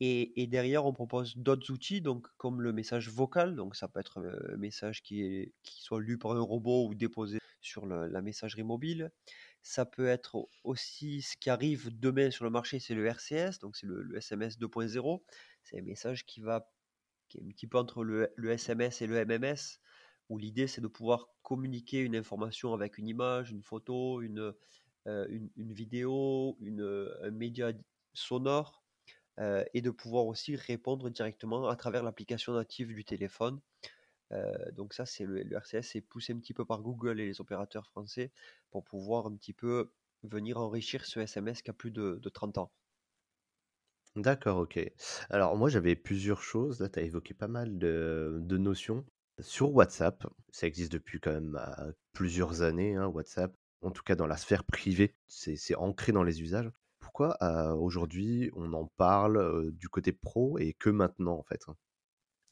Et, 0.00 0.46
derrière, 0.46 0.84
on 0.86 0.92
propose 0.92 1.36
d'autres 1.36 1.72
outils, 1.72 2.00
donc 2.00 2.26
comme 2.36 2.60
le 2.62 2.72
message 2.72 3.08
vocal. 3.08 3.56
Donc, 3.56 3.76
ça 3.76 3.88
peut 3.88 4.00
être 4.00 4.18
un 4.18 4.56
message 4.56 5.02
qui, 5.02 5.52
soit 5.62 6.00
lu 6.00 6.18
par 6.18 6.32
un 6.32 6.40
robot 6.40 6.88
ou 6.88 6.94
déposé 6.94 7.38
sur 7.60 7.86
la 7.86 8.22
messagerie 8.22 8.62
mobile. 8.62 9.10
Ça 9.62 9.84
peut 9.84 10.06
être 10.06 10.48
aussi 10.62 11.22
ce 11.22 11.36
qui 11.36 11.50
arrive 11.50 11.98
demain 11.98 12.30
sur 12.30 12.44
le 12.44 12.50
marché, 12.50 12.78
c'est 12.78 12.94
le 12.94 13.04
RCS, 13.04 13.58
donc 13.60 13.76
c'est 13.76 13.86
le, 13.86 14.16
SMS 14.16 14.58
2.0. 14.60 15.22
C'est 15.64 15.80
un 15.80 15.82
message 15.82 16.24
qui 16.24 16.40
va 16.40 16.70
qui 17.28 17.38
est 17.38 17.42
un 17.42 17.48
petit 17.48 17.66
peu 17.66 17.76
entre 17.76 18.04
le, 18.04 18.30
SMS 18.48 19.02
et 19.02 19.08
le 19.08 19.24
MMS, 19.24 19.80
où 20.28 20.38
l'idée 20.38 20.68
c'est 20.68 20.80
de 20.80 20.86
pouvoir 20.86 21.28
communiquer 21.42 21.98
une 21.98 22.14
information 22.14 22.74
avec 22.74 22.96
une 22.98 23.08
image, 23.08 23.50
une 23.50 23.64
photo, 23.64 24.22
une, 24.22 24.54
euh, 25.06 25.26
une, 25.56 25.72
vidéo, 25.72 26.56
une, 26.60 27.10
un 27.22 27.30
média 27.30 27.72
sonore, 28.14 28.82
euh, 29.38 29.62
et 29.74 29.82
de 29.82 29.90
pouvoir 29.90 30.26
aussi 30.26 30.56
répondre 30.56 31.10
directement 31.10 31.68
à 31.68 31.76
travers 31.76 32.02
l'application 32.02 32.54
native 32.54 32.88
du 32.88 33.04
téléphone. 33.04 33.60
Euh, 34.32 34.72
donc 34.72 34.94
ça, 34.94 35.04
c'est 35.04 35.24
le, 35.24 35.44
RCS 35.54 35.82
c'est 35.82 36.00
poussé 36.00 36.32
un 36.32 36.38
petit 36.38 36.54
peu 36.54 36.64
par 36.64 36.80
Google 36.80 37.20
et 37.20 37.26
les 37.26 37.40
opérateurs 37.40 37.86
français 37.86 38.32
pour 38.70 38.82
pouvoir 38.82 39.26
un 39.26 39.36
petit 39.36 39.52
peu 39.52 39.92
venir 40.22 40.56
enrichir 40.56 41.04
ce 41.04 41.20
SMS 41.20 41.60
qui 41.60 41.68
a 41.68 41.74
plus 41.74 41.90
de, 41.90 42.18
30 42.32 42.58
ans. 42.58 42.72
D'accord, 44.16 44.56
ok. 44.56 44.80
Alors 45.28 45.54
moi 45.56 45.68
j'avais 45.68 45.94
plusieurs 45.94 46.40
choses, 46.40 46.80
là 46.80 46.88
tu 46.88 46.98
as 46.98 47.02
évoqué 47.02 47.34
pas 47.34 47.48
mal 47.48 47.78
de, 47.78 48.42
notions. 48.48 49.04
Sur 49.38 49.74
WhatsApp, 49.74 50.26
ça 50.50 50.66
existe 50.66 50.92
depuis 50.92 51.20
quand 51.20 51.32
même 51.32 51.60
plusieurs 52.14 52.62
années, 52.62 52.96
hein, 52.96 53.06
WhatsApp, 53.06 53.54
en 53.86 53.90
tout 53.90 54.02
cas 54.02 54.16
dans 54.16 54.26
la 54.26 54.36
sphère 54.36 54.64
privée, 54.64 55.14
c'est 55.28 55.74
ancré 55.76 56.12
dans 56.12 56.24
les 56.24 56.42
usages. 56.42 56.70
Pourquoi 56.98 57.36
euh, 57.42 57.72
aujourd'hui 57.72 58.50
on 58.54 58.72
en 58.72 58.86
parle 58.96 59.70
du 59.72 59.88
côté 59.88 60.12
pro 60.12 60.58
et 60.58 60.74
que 60.74 60.90
maintenant 60.90 61.38
en 61.38 61.42
fait? 61.42 61.64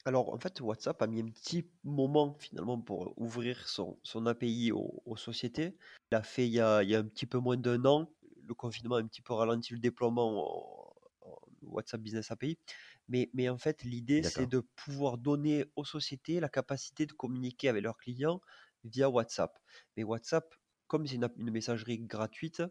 Alors, 0.07 0.31
en 0.31 0.37
fait, 0.37 0.61
WhatsApp 0.61 1.01
a 1.01 1.07
mis 1.07 1.19
un 1.19 1.29
petit 1.29 1.67
moment 1.83 2.35
finalement 2.39 2.79
pour 2.79 3.13
ouvrir 3.17 3.67
son, 3.67 3.97
API 4.27 4.71
aux, 4.71 5.17
sociétés. 5.17 5.75
Il 6.11 6.15
a 6.15 6.21
fait 6.21 6.45
il 6.45 6.53
y 6.53 6.59
a, 6.59 6.77
un 6.77 7.03
petit 7.05 7.25
peu 7.25 7.39
moins 7.39 7.57
d'un 7.57 7.83
an. 7.85 8.07
Le 8.47 8.53
confinement 8.53 8.95
a 8.95 8.99
un 8.99 9.07
petit 9.07 9.23
peu 9.23 9.33
ralenti 9.33 9.73
le 9.73 9.79
déploiement 9.79 10.91
en, 11.23 11.35
WhatsApp 11.63 12.01
Business 12.01 12.29
API. 12.29 12.59
Mais, 13.07 13.31
mais 13.33 13.49
en 13.49 13.57
fait, 13.57 13.83
l'idée, 13.83 14.21
c'est 14.21 14.45
de 14.45 14.59
pouvoir 14.75 15.17
donner 15.17 15.65
aux 15.75 15.85
sociétés 15.85 16.39
la 16.39 16.49
capacité 16.49 17.07
de 17.07 17.13
communiquer 17.13 17.69
avec 17.69 17.83
leurs 17.83 17.97
clients 17.97 18.41
via 18.83 19.09
WhatsApp. 19.09 19.57
Mais 19.97 20.03
WhatsApp, 20.03 20.53
comme 20.87 21.07
c'est 21.07 21.15
une, 21.15 21.51
messagerie 21.51 21.99
gratuite, 21.99 22.63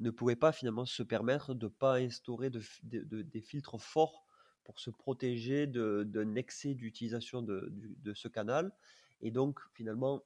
ne 0.00 0.10
pouvait 0.10 0.36
pas 0.36 0.52
finalement 0.52 0.86
se 0.86 1.02
permettre 1.02 1.54
de 1.54 1.66
ne 1.66 1.70
pas 1.70 1.96
instaurer 1.96 2.50
des 2.50 3.40
filtres 3.40 3.80
forts 3.80 4.24
pour 4.64 4.80
se 4.80 4.90
protéger 4.90 5.66
d'un 5.66 6.34
excès 6.34 6.74
d'utilisation 6.74 7.42
de, 7.42 8.12
ce 8.14 8.28
canal. 8.28 8.72
Et 9.20 9.30
donc, 9.30 9.60
finalement, 9.74 10.22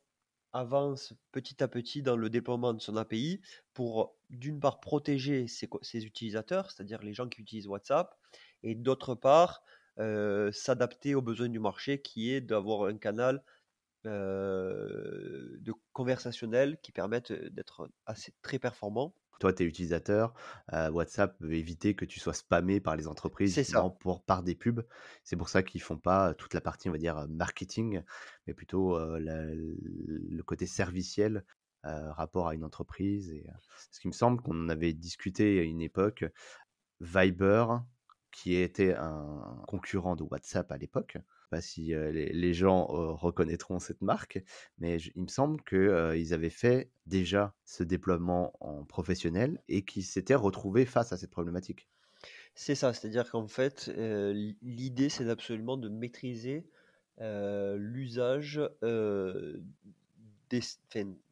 avance 0.53 1.15
petit 1.31 1.63
à 1.63 1.69
petit 1.69 2.03
dans 2.03 2.17
le 2.17 2.29
déploiement 2.29 2.75
de 2.75 2.81
son 2.81 2.97
API 2.97 3.41
pour, 3.73 4.17
d'une 4.31 4.59
part, 4.59 4.81
protéger 4.81 5.47
ses, 5.47 5.69
utilisateurs, 6.05 6.71
c'est-à-dire 6.71 7.03
les 7.03 7.15
gens 7.15 7.29
qui 7.29 7.41
utilisent 7.41 7.69
WhatsApp, 7.69 8.19
et 8.63 8.75
d'autre 8.75 9.15
part, 9.15 9.63
euh, 9.99 10.51
s'adapter 10.53 11.15
aux 11.15 11.23
besoins 11.23 11.49
du 11.49 11.59
marché 11.59 12.01
qui 12.01 12.33
est 12.33 12.41
d'avoir 12.41 12.89
un 12.89 12.97
canal 12.97 13.43
euh, 14.07 15.57
de 15.61 15.73
conversationnel 15.93 16.79
qui 16.83 16.93
permette 16.93 17.33
d'être 17.33 17.91
assez 18.07 18.35
très 18.43 18.59
performant 18.59 19.15
toi, 19.39 19.55
tu 19.55 19.63
es 19.63 19.67
utilisateur, 19.67 20.35
WhatsApp 20.71 21.35
veut 21.41 21.55
éviter 21.55 21.95
que 21.95 22.05
tu 22.05 22.21
sois 22.21 22.35
spammé 22.35 22.79
par 22.79 22.95
les 22.95 23.09
entreprises 23.09 23.55
Pour, 24.01 24.23
par 24.23 24.43
des 24.43 24.55
pubs. 24.55 24.83
C'est 25.25 25.37
pour 25.37 25.49
ça 25.49 25.63
qu'ils 25.63 25.81
font 25.81 25.97
pas 25.97 26.35
toute 26.35 26.53
la 26.53 26.61
partie, 26.61 26.91
on 26.91 26.93
va 26.93 26.99
dire, 26.99 27.27
marketing, 27.27 28.03
mais 28.47 28.53
plutôt 28.53 28.99
le 28.99 30.43
côté 30.43 30.67
serviciel 30.67 31.43
rapport 31.83 32.49
à 32.49 32.55
une 32.55 32.65
entreprise. 32.65 33.33
Et, 33.33 33.47
ce 33.91 34.01
qui 34.01 34.09
me 34.09 34.13
semble 34.13 34.43
qu'on 34.43 34.69
avait 34.69 34.93
discuté 34.93 35.59
à 35.61 35.63
une 35.63 35.81
époque, 35.81 36.27
Viber 37.01 37.65
qui 38.31 38.55
était 38.55 38.95
un 38.95 39.63
concurrent 39.67 40.17
de 40.17 40.23
WhatsApp 40.23 40.71
à 40.71 40.77
l'époque. 40.77 41.19
Pas 41.51 41.61
si 41.61 41.93
les, 41.93 42.55
gens 42.55 42.87
reconnaîtront 42.87 43.81
cette 43.81 44.03
marque, 44.03 44.41
mais 44.79 44.99
il 45.17 45.23
me 45.23 45.29
semble 45.29 45.61
qu'ils 45.65 46.33
avaient 46.33 46.49
fait 46.49 46.93
déjà 47.07 47.55
ce 47.65 47.83
déploiement 47.83 48.53
en 48.61 48.85
professionnel 48.85 49.61
et 49.69 49.85
qu'ils 49.85 50.05
s'étaient 50.05 50.37
retrouvés 50.37 50.87
face 50.87 51.13
à 51.13 51.17
cette 51.17 51.31
problématique. 51.31 51.89
C'est 52.55 52.77
ça, 52.77 52.93
c'est-à-dire 52.95 53.29
qu'en 53.29 53.49
fait, 53.49 53.91
l'idée, 54.63 55.09
c'est 55.09 55.29
absolument 55.29 55.77
de 55.77 55.89
maîtriser 55.89 56.71
l'usage 57.19 58.61
des, 60.51 60.61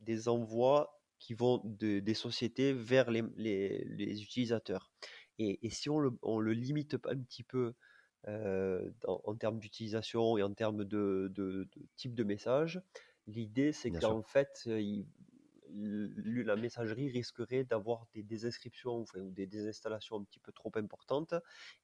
des 0.01 0.29
envois 0.29 0.99
qui 1.19 1.35
vont 1.35 1.61
des 1.65 2.15
sociétés 2.15 2.73
vers 2.73 3.11
les, 3.11 3.23
les, 3.37 4.23
utilisateurs. 4.23 4.91
Et, 5.39 5.59
et, 5.67 5.71
si 5.71 5.91
on 5.91 5.99
le, 5.99 6.13
on 6.23 6.41
le 6.41 6.53
limite 6.53 6.95
un 7.05 7.19
petit 7.19 7.43
peu 7.43 7.75
en 8.27 9.35
termes 9.37 9.59
d'utilisation 9.59 10.37
et 10.39 10.43
en 10.43 10.53
termes 10.53 10.85
de, 10.85 11.31
de, 11.35 11.69
type 11.97 12.15
de 12.15 12.25
message, 12.25 12.81
l'idée 13.27 13.73
c'est 13.73 13.91
qu'en 13.91 14.23
fait, 14.23 14.63
il, 14.67 15.07
la 15.71 16.57
messagerie 16.57 17.11
risquerait 17.11 17.65
d'avoir 17.65 18.07
des 18.15 18.23
désinscriptions 18.23 19.01
enfin, 19.03 19.21
ou 19.21 19.31
des 19.31 19.47
désinstallations 19.47 20.17
un 20.17 20.25
petit 20.25 20.41
peu 20.41 20.53
trop 20.53 20.73
importantes 20.75 21.35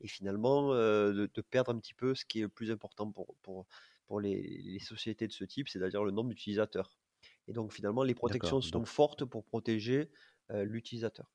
et 0.00 0.08
finalement 0.08 0.74
de, 0.74 1.28
perdre 1.50 1.72
un 1.72 1.78
petit 1.78 1.94
peu 1.94 2.14
ce 2.14 2.24
qui 2.24 2.40
est 2.40 2.42
le 2.42 2.48
plus 2.48 2.70
important 2.70 3.10
pour, 3.10 3.34
pour, 3.42 3.66
pour 4.06 4.20
les, 4.20 4.60
les 4.64 4.78
sociétés 4.80 5.26
de 5.26 5.32
ce 5.32 5.44
type, 5.44 5.68
c'est-à-dire 5.68 6.04
le 6.04 6.10
nombre 6.10 6.30
d'utilisateurs. 6.30 6.98
Et 7.46 7.52
donc 7.52 7.72
finalement, 7.72 8.02
les 8.02 8.14
protections 8.14 8.60
sont 8.60 8.84
fortes 8.84 9.24
pour 9.24 9.44
protéger 9.44 10.10
l'utilisateur. 10.50 11.30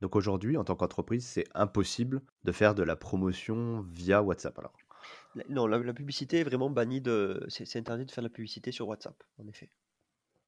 Donc 0.00 0.16
aujourd'hui, 0.16 0.56
en 0.56 0.64
tant 0.64 0.76
qu'entreprise, 0.76 1.26
c'est 1.26 1.46
impossible 1.54 2.22
de 2.44 2.52
faire 2.52 2.74
de 2.74 2.82
la 2.82 2.96
promotion 2.96 3.82
via 3.90 4.22
WhatsApp 4.22 4.58
alors 4.58 4.72
Non, 5.48 5.66
la, 5.66 5.92
publicité 5.92 6.40
est 6.40 6.44
vraiment 6.44 6.70
bannie 6.70 7.00
de. 7.00 7.44
C'est 7.48 7.76
interdit 7.76 8.06
de 8.06 8.10
faire 8.10 8.22
de 8.22 8.28
la 8.28 8.32
publicité 8.32 8.72
sur 8.72 8.88
WhatsApp, 8.88 9.22
en 9.38 9.46
effet. 9.46 9.70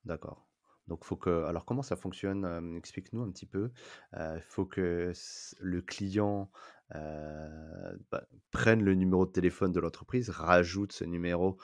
D'accord. 0.05 0.47
Donc, 0.87 1.05
faut 1.05 1.17
que. 1.17 1.45
Alors, 1.45 1.65
comment 1.65 1.83
ça 1.83 1.97
fonctionne 1.97 2.77
Explique-nous 2.77 3.23
un 3.23 3.31
petit 3.31 3.47
peu. 3.47 3.71
Il 4.15 4.43
faut 4.49 4.65
que 4.65 5.13
le 5.61 5.83
client 5.83 6.51
bah, 6.91 8.27
prenne 8.51 8.83
le 8.83 8.95
numéro 8.95 9.27
de 9.27 9.33
téléphone 9.33 9.73
de 9.73 9.81
l'entreprise, 9.81 10.31
rajoute 10.31 10.93
ce 10.93 11.05
numéro 11.05 11.59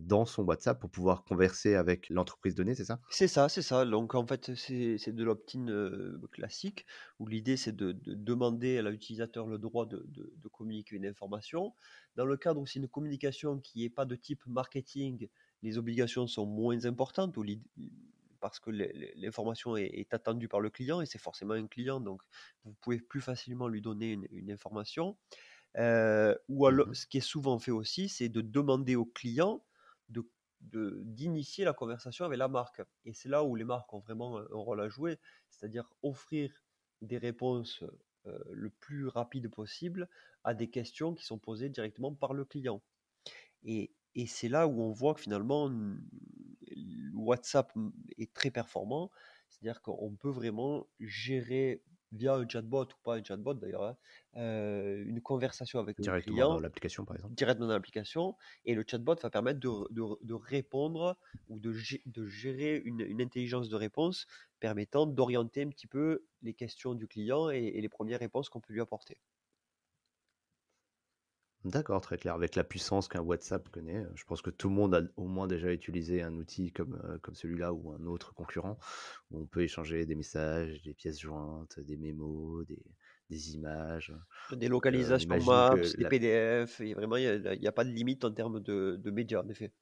dans 0.00 0.24
son 0.24 0.42
WhatsApp 0.44 0.80
pour 0.80 0.90
pouvoir 0.90 1.24
converser 1.24 1.74
avec 1.74 2.08
l'entreprise 2.10 2.54
donnée, 2.54 2.74
c'est 2.74 2.84
ça? 2.84 3.00
C'est 3.10 3.28
ça, 3.28 3.48
c'est 3.48 3.62
ça. 3.62 3.84
Donc 3.84 4.14
en 4.14 4.26
fait, 4.26 4.54
c'est 4.54 5.12
de 5.12 5.24
l'opt-in 5.24 5.66
classique 6.32 6.84
où 7.18 7.26
l'idée 7.26 7.56
c'est 7.56 7.76
de, 7.76 7.92
demander 8.06 8.78
à 8.78 8.82
l'utilisateur 8.82 9.46
le 9.46 9.58
droit 9.58 9.86
de, 9.86 10.04
communiquer 10.52 10.96
une 10.96 11.06
information. 11.06 11.74
Dans 12.16 12.24
le 12.24 12.36
cadre 12.36 12.60
où 12.60 12.66
c'est 12.66 12.80
une 12.80 12.88
communication 12.88 13.60
qui 13.60 13.82
n'est 13.82 13.90
pas 13.90 14.04
de 14.04 14.16
type 14.16 14.44
marketing, 14.46 15.28
les 15.62 15.78
obligations 15.78 16.26
sont 16.26 16.46
moins 16.46 16.84
importantes 16.84 17.36
parce 18.40 18.60
que 18.60 18.70
l'information 19.16 19.76
est, 19.76 20.12
attendue 20.12 20.48
par 20.48 20.60
le 20.60 20.70
client 20.70 21.00
et 21.00 21.06
c'est 21.06 21.20
forcément 21.20 21.54
un 21.54 21.66
client, 21.66 22.00
donc 22.00 22.22
vous 22.64 22.74
pouvez 22.80 22.98
plus 23.00 23.20
facilement 23.20 23.68
lui 23.68 23.80
donner 23.80 24.18
une 24.30 24.50
information. 24.50 25.16
Euh, 25.76 26.34
ou 26.48 26.64
mmh 26.64 26.68
alors, 26.68 26.96
ce 26.96 27.06
qui 27.06 27.18
est 27.18 27.20
souvent 27.20 27.58
fait 27.58 27.70
aussi, 27.70 28.08
c'est 28.08 28.28
de 28.28 28.40
demander 28.40 28.96
au 28.96 29.04
client 29.04 29.62
d'initier 30.60 31.64
la 31.64 31.72
conversation 31.72 32.24
avec 32.24 32.38
la 32.38 32.48
marque. 32.48 32.82
Et 33.04 33.12
c'est 33.12 33.28
là 33.28 33.44
où 33.44 33.54
les 33.54 33.64
marques 33.64 33.92
ont 33.92 34.00
vraiment 34.00 34.38
un 34.38 34.46
rôle 34.50 34.80
à 34.80 34.88
jouer, 34.88 35.18
c'est-à-dire 35.50 35.92
offrir 36.02 36.50
des 37.00 37.18
réponses 37.18 37.84
euh, 38.26 38.38
le 38.50 38.70
plus 38.70 39.06
rapide 39.06 39.48
possible 39.48 40.08
à 40.44 40.54
des 40.54 40.68
questions 40.68 41.14
qui 41.14 41.24
sont 41.24 41.38
posées 41.38 41.68
directement 41.68 42.14
par 42.14 42.34
le 42.34 42.44
client. 42.44 42.82
Et, 43.62 43.92
et 44.14 44.26
c'est 44.26 44.48
là 44.48 44.66
où 44.66 44.82
on 44.82 44.92
voit 44.92 45.14
que 45.14 45.20
finalement 45.20 45.70
WhatsApp 47.14 47.72
est 48.16 48.32
très 48.32 48.50
performant, 48.50 49.10
c'est-à-dire 49.48 49.82
qu'on 49.82 50.16
peut 50.16 50.30
vraiment 50.30 50.88
gérer 51.00 51.82
via 52.12 52.34
un 52.34 52.48
chatbot 52.48 52.84
ou 52.84 53.02
pas 53.02 53.16
un 53.16 53.24
chatbot 53.24 53.54
d'ailleurs, 53.54 53.84
hein, 53.84 53.96
euh, 54.36 55.04
une 55.06 55.20
conversation 55.20 55.78
avec 55.78 55.98
le 55.98 56.20
client. 56.20 56.54
dans 56.54 56.60
l'application 56.60 57.04
par 57.04 57.16
exemple. 57.16 57.34
Directement 57.34 57.68
dans 57.68 57.74
l'application. 57.74 58.36
Et 58.64 58.74
le 58.74 58.84
chatbot 58.86 59.16
va 59.22 59.30
permettre 59.30 59.60
de, 59.60 60.16
de, 60.22 60.34
répondre 60.34 61.16
ou 61.48 61.58
de, 61.58 61.74
de 62.06 62.26
gérer 62.26 62.80
une, 62.84 63.00
une, 63.00 63.20
intelligence 63.20 63.68
de 63.68 63.76
réponse 63.76 64.26
permettant 64.60 65.06
d'orienter 65.06 65.62
un 65.62 65.68
petit 65.68 65.86
peu 65.86 66.24
les 66.42 66.54
questions 66.54 66.94
du 66.94 67.06
client 67.06 67.50
et 67.50 67.80
les 67.80 67.88
premières 67.88 68.20
réponses 68.20 68.48
qu'on 68.48 68.60
peut 68.60 68.72
lui 68.72 68.80
apporter. 68.80 69.18
D'accord, 71.64 72.00
très 72.00 72.16
clair. 72.16 72.34
Avec 72.34 72.54
la 72.54 72.64
puissance 72.64 73.08
qu'un 73.08 73.20
WhatsApp 73.20 73.68
connaît, 73.68 74.06
je 74.14 74.24
pense 74.24 74.42
que 74.42 74.50
tout 74.50 74.68
le 74.68 74.74
monde 74.74 74.94
a 74.94 75.02
au 75.16 75.26
moins 75.26 75.46
déjà 75.46 75.72
utilisé 75.72 76.22
un 76.22 76.34
outil 76.34 76.70
comme, 76.70 77.00
euh, 77.04 77.18
comme 77.18 77.34
celui-là 77.34 77.72
ou 77.72 77.92
un 77.92 78.06
autre 78.06 78.32
concurrent, 78.32 78.78
où 79.30 79.40
on 79.40 79.46
peut 79.46 79.62
échanger 79.62 80.06
des 80.06 80.14
messages, 80.14 80.82
des 80.82 80.94
pièces 80.94 81.18
jointes, 81.18 81.80
des 81.80 81.96
mémos, 81.96 82.64
des, 82.64 82.82
des 83.28 83.54
images. 83.54 84.14
Des 84.52 84.66
euh, 84.66 84.70
localisations 84.70 85.28
Maps, 85.44 85.74
des 85.76 86.04
PDF, 86.04 86.80
et 86.80 86.94
vraiment, 86.94 87.16
il 87.16 87.58
n'y 87.60 87.66
a, 87.66 87.72
pas 87.72 87.84
de 87.84 87.90
limite 87.90 88.24
en 88.24 88.32
termes 88.32 88.60
de, 88.60 88.96
de 88.96 89.10
médias, 89.10 89.42
en 89.42 89.48
effet. 89.48 89.72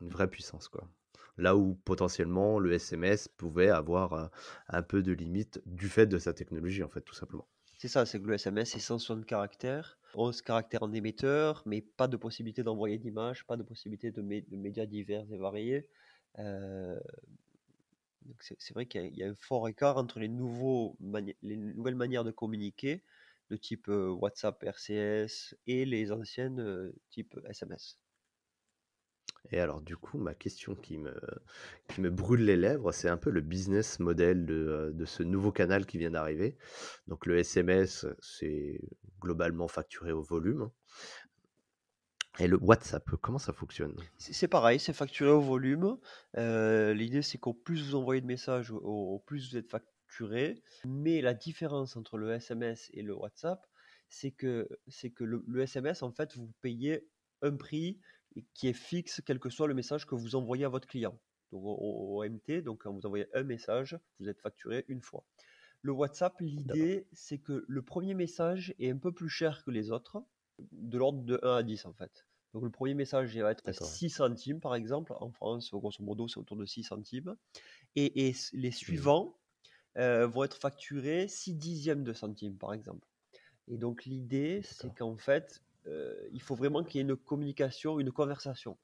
Une 0.00 0.08
vraie 0.08 0.28
puissance, 0.28 0.68
quoi. 0.68 0.88
Là 1.36 1.56
où 1.56 1.74
potentiellement 1.84 2.58
le 2.58 2.72
SMS 2.72 3.28
pouvait 3.28 3.68
avoir 3.68 4.12
euh, 4.14 4.26
un 4.68 4.82
peu 4.82 5.02
de 5.02 5.12
limite 5.12 5.62
du 5.66 5.88
fait 5.88 6.06
de 6.06 6.18
sa 6.18 6.32
technologie, 6.32 6.82
en 6.82 6.88
fait, 6.88 7.02
tout 7.02 7.14
simplement. 7.14 7.46
C'est 7.76 7.88
ça, 7.88 8.06
c'est 8.06 8.20
que 8.20 8.26
le 8.26 8.34
SMS, 8.34 8.70
c'est 8.70 8.80
160 8.80 9.24
caractères, 9.24 9.97
11 10.14 10.42
caractères 10.42 10.82
en 10.82 10.92
émetteur, 10.92 11.62
mais 11.66 11.80
pas 11.82 12.08
de 12.08 12.16
possibilité 12.16 12.62
d'envoyer 12.62 12.98
d'images, 12.98 13.44
pas 13.46 13.56
de 13.56 13.62
possibilité 13.62 14.10
de, 14.10 14.22
médias 14.22 14.86
divers 14.86 15.26
et 15.32 15.36
variés. 15.36 15.86
Euh, 16.38 16.98
c'est 18.40 18.74
vrai 18.74 18.86
qu'il 18.86 19.16
y, 19.16 19.22
a 19.22 19.28
un 19.28 19.34
fort 19.34 19.68
écart 19.68 19.96
entre 19.96 20.20
les, 20.20 20.28
nouvelles 20.28 21.94
manières 21.94 22.24
de 22.24 22.30
communiquer, 22.30 23.02
de 23.50 23.56
type 23.56 23.88
euh, 23.88 24.10
WhatsApp, 24.10 24.62
RCS, 24.62 25.56
et 25.66 25.84
les 25.84 26.12
anciennes 26.12 26.60
euh, 26.60 26.92
type 27.10 27.38
SMS. 27.48 27.98
Et 29.50 29.60
alors, 29.60 29.80
du 29.80 29.96
coup, 29.96 30.18
ma 30.18 30.34
question 30.34 30.74
qui 30.74 30.98
me, 30.98 31.14
qui 31.88 32.00
me 32.00 32.10
brûle 32.10 32.44
les 32.44 32.56
lèvres, 32.56 32.92
c'est 32.92 33.08
un 33.08 33.16
peu 33.16 33.30
le 33.30 33.40
business 33.40 33.98
model 33.98 34.44
de, 34.44 34.92
de 34.94 35.04
ce 35.04 35.22
nouveau 35.22 35.52
canal 35.52 35.86
qui 35.86 35.98
vient 35.98 36.10
d'arriver. 36.10 36.56
Donc, 37.06 37.24
le 37.26 37.38
SMS, 37.38 38.06
c'est 38.20 38.80
globalement 39.20 39.68
facturé 39.68 40.12
au 40.12 40.22
volume. 40.22 40.70
Et 42.38 42.46
le 42.46 42.56
WhatsApp, 42.56 43.04
comment 43.20 43.38
ça 43.38 43.52
fonctionne? 43.52 43.96
C'est 44.16 44.48
pareil, 44.48 44.78
c'est 44.78 44.92
facturé 44.92 45.30
au 45.30 45.40
volume. 45.40 45.98
Euh, 46.36 46.94
l'idée, 46.94 47.22
c'est 47.22 47.38
qu'au 47.38 47.52
plus 47.52 47.82
vous 47.82 47.94
envoyez 47.96 48.20
de 48.20 48.26
messages, 48.26 48.70
au, 48.70 49.22
plus 49.26 49.50
vous 49.50 49.56
êtes 49.56 49.68
facturé. 49.68 50.62
Mais 50.84 51.20
la 51.20 51.34
différence 51.34 51.96
entre 51.96 52.16
le 52.16 52.30
SMS 52.32 52.90
et 52.92 53.02
le 53.02 53.14
WhatsApp, 53.14 53.66
c'est 54.08 54.30
que, 54.30 54.68
que 55.16 55.24
le 55.24 55.60
SMS, 55.60 56.02
en 56.02 56.12
fait, 56.12 56.36
vous 56.36 56.52
payez 56.60 57.08
un 57.42 57.56
prix 57.56 58.00
qui 58.54 58.68
est 58.68 58.72
fixe, 58.72 59.22
quel 59.24 59.38
que 59.38 59.50
soit 59.50 59.68
le 59.68 59.74
message 59.74 60.06
que 60.06 60.14
vous 60.14 60.34
envoyez 60.34 60.64
à 60.64 60.68
votre 60.68 60.86
client. 60.86 61.18
Donc 61.52 61.62
au, 61.64 62.24
MT, 62.24 62.62
donc 62.62 62.82
quand 62.82 62.92
vous 62.92 63.06
envoyez 63.06 63.26
un 63.34 63.42
message, 63.42 63.98
vous 64.20 64.28
êtes 64.28 64.40
facturé 64.40 64.84
une 64.88 65.00
fois. 65.00 65.24
Le 65.82 65.92
WhatsApp, 65.92 66.34
l'idée, 66.40 67.06
c'est 67.12 67.38
que 67.38 67.64
le 67.66 67.82
premier 67.82 68.14
message 68.14 68.74
est 68.78 68.90
un 68.90 68.98
peu 68.98 69.12
plus 69.12 69.28
cher 69.28 69.64
que 69.64 69.70
les 69.70 69.90
autres, 69.90 70.22
de 70.72 70.98
l'ordre 70.98 71.22
de 71.22 71.38
1 71.42 71.56
à 71.56 71.62
10 71.62 71.86
en 71.86 71.92
fait. 71.92 72.26
Donc 72.52 72.64
le 72.64 72.70
premier 72.70 72.94
message 72.94 73.36
va 73.38 73.52
être 73.52 73.72
6 73.72 74.10
centimes 74.10 74.60
par 74.60 74.74
exemple. 74.74 75.12
En 75.20 75.30
France, 75.30 75.70
grosso 75.70 76.02
modo, 76.02 76.28
c'est 76.28 76.38
autour 76.38 76.56
de 76.56 76.66
6 76.66 76.82
centimes. 76.82 77.36
Et, 77.94 78.34
les 78.52 78.68
mmh. 78.68 78.72
suivants 78.72 79.38
euh, 79.96 80.26
vont 80.26 80.44
être 80.44 80.56
facturés 80.56 81.28
6 81.28 81.54
dixièmes 81.54 82.04
de 82.04 82.12
centimes 82.12 82.56
par 82.56 82.72
exemple. 82.72 83.06
Et 83.68 83.76
donc 83.76 84.04
l'idée, 84.06 84.62
c'est 84.62 84.94
qu'en 84.94 85.16
fait, 85.16 85.62
euh, 85.88 86.28
il 86.32 86.42
faut 86.42 86.54
vraiment 86.54 86.84
qu'il 86.84 86.96
y 86.96 86.98
ait 87.00 87.08
une 87.08 87.16
communication, 87.16 87.98
une 88.00 88.12
conversation. 88.12 88.78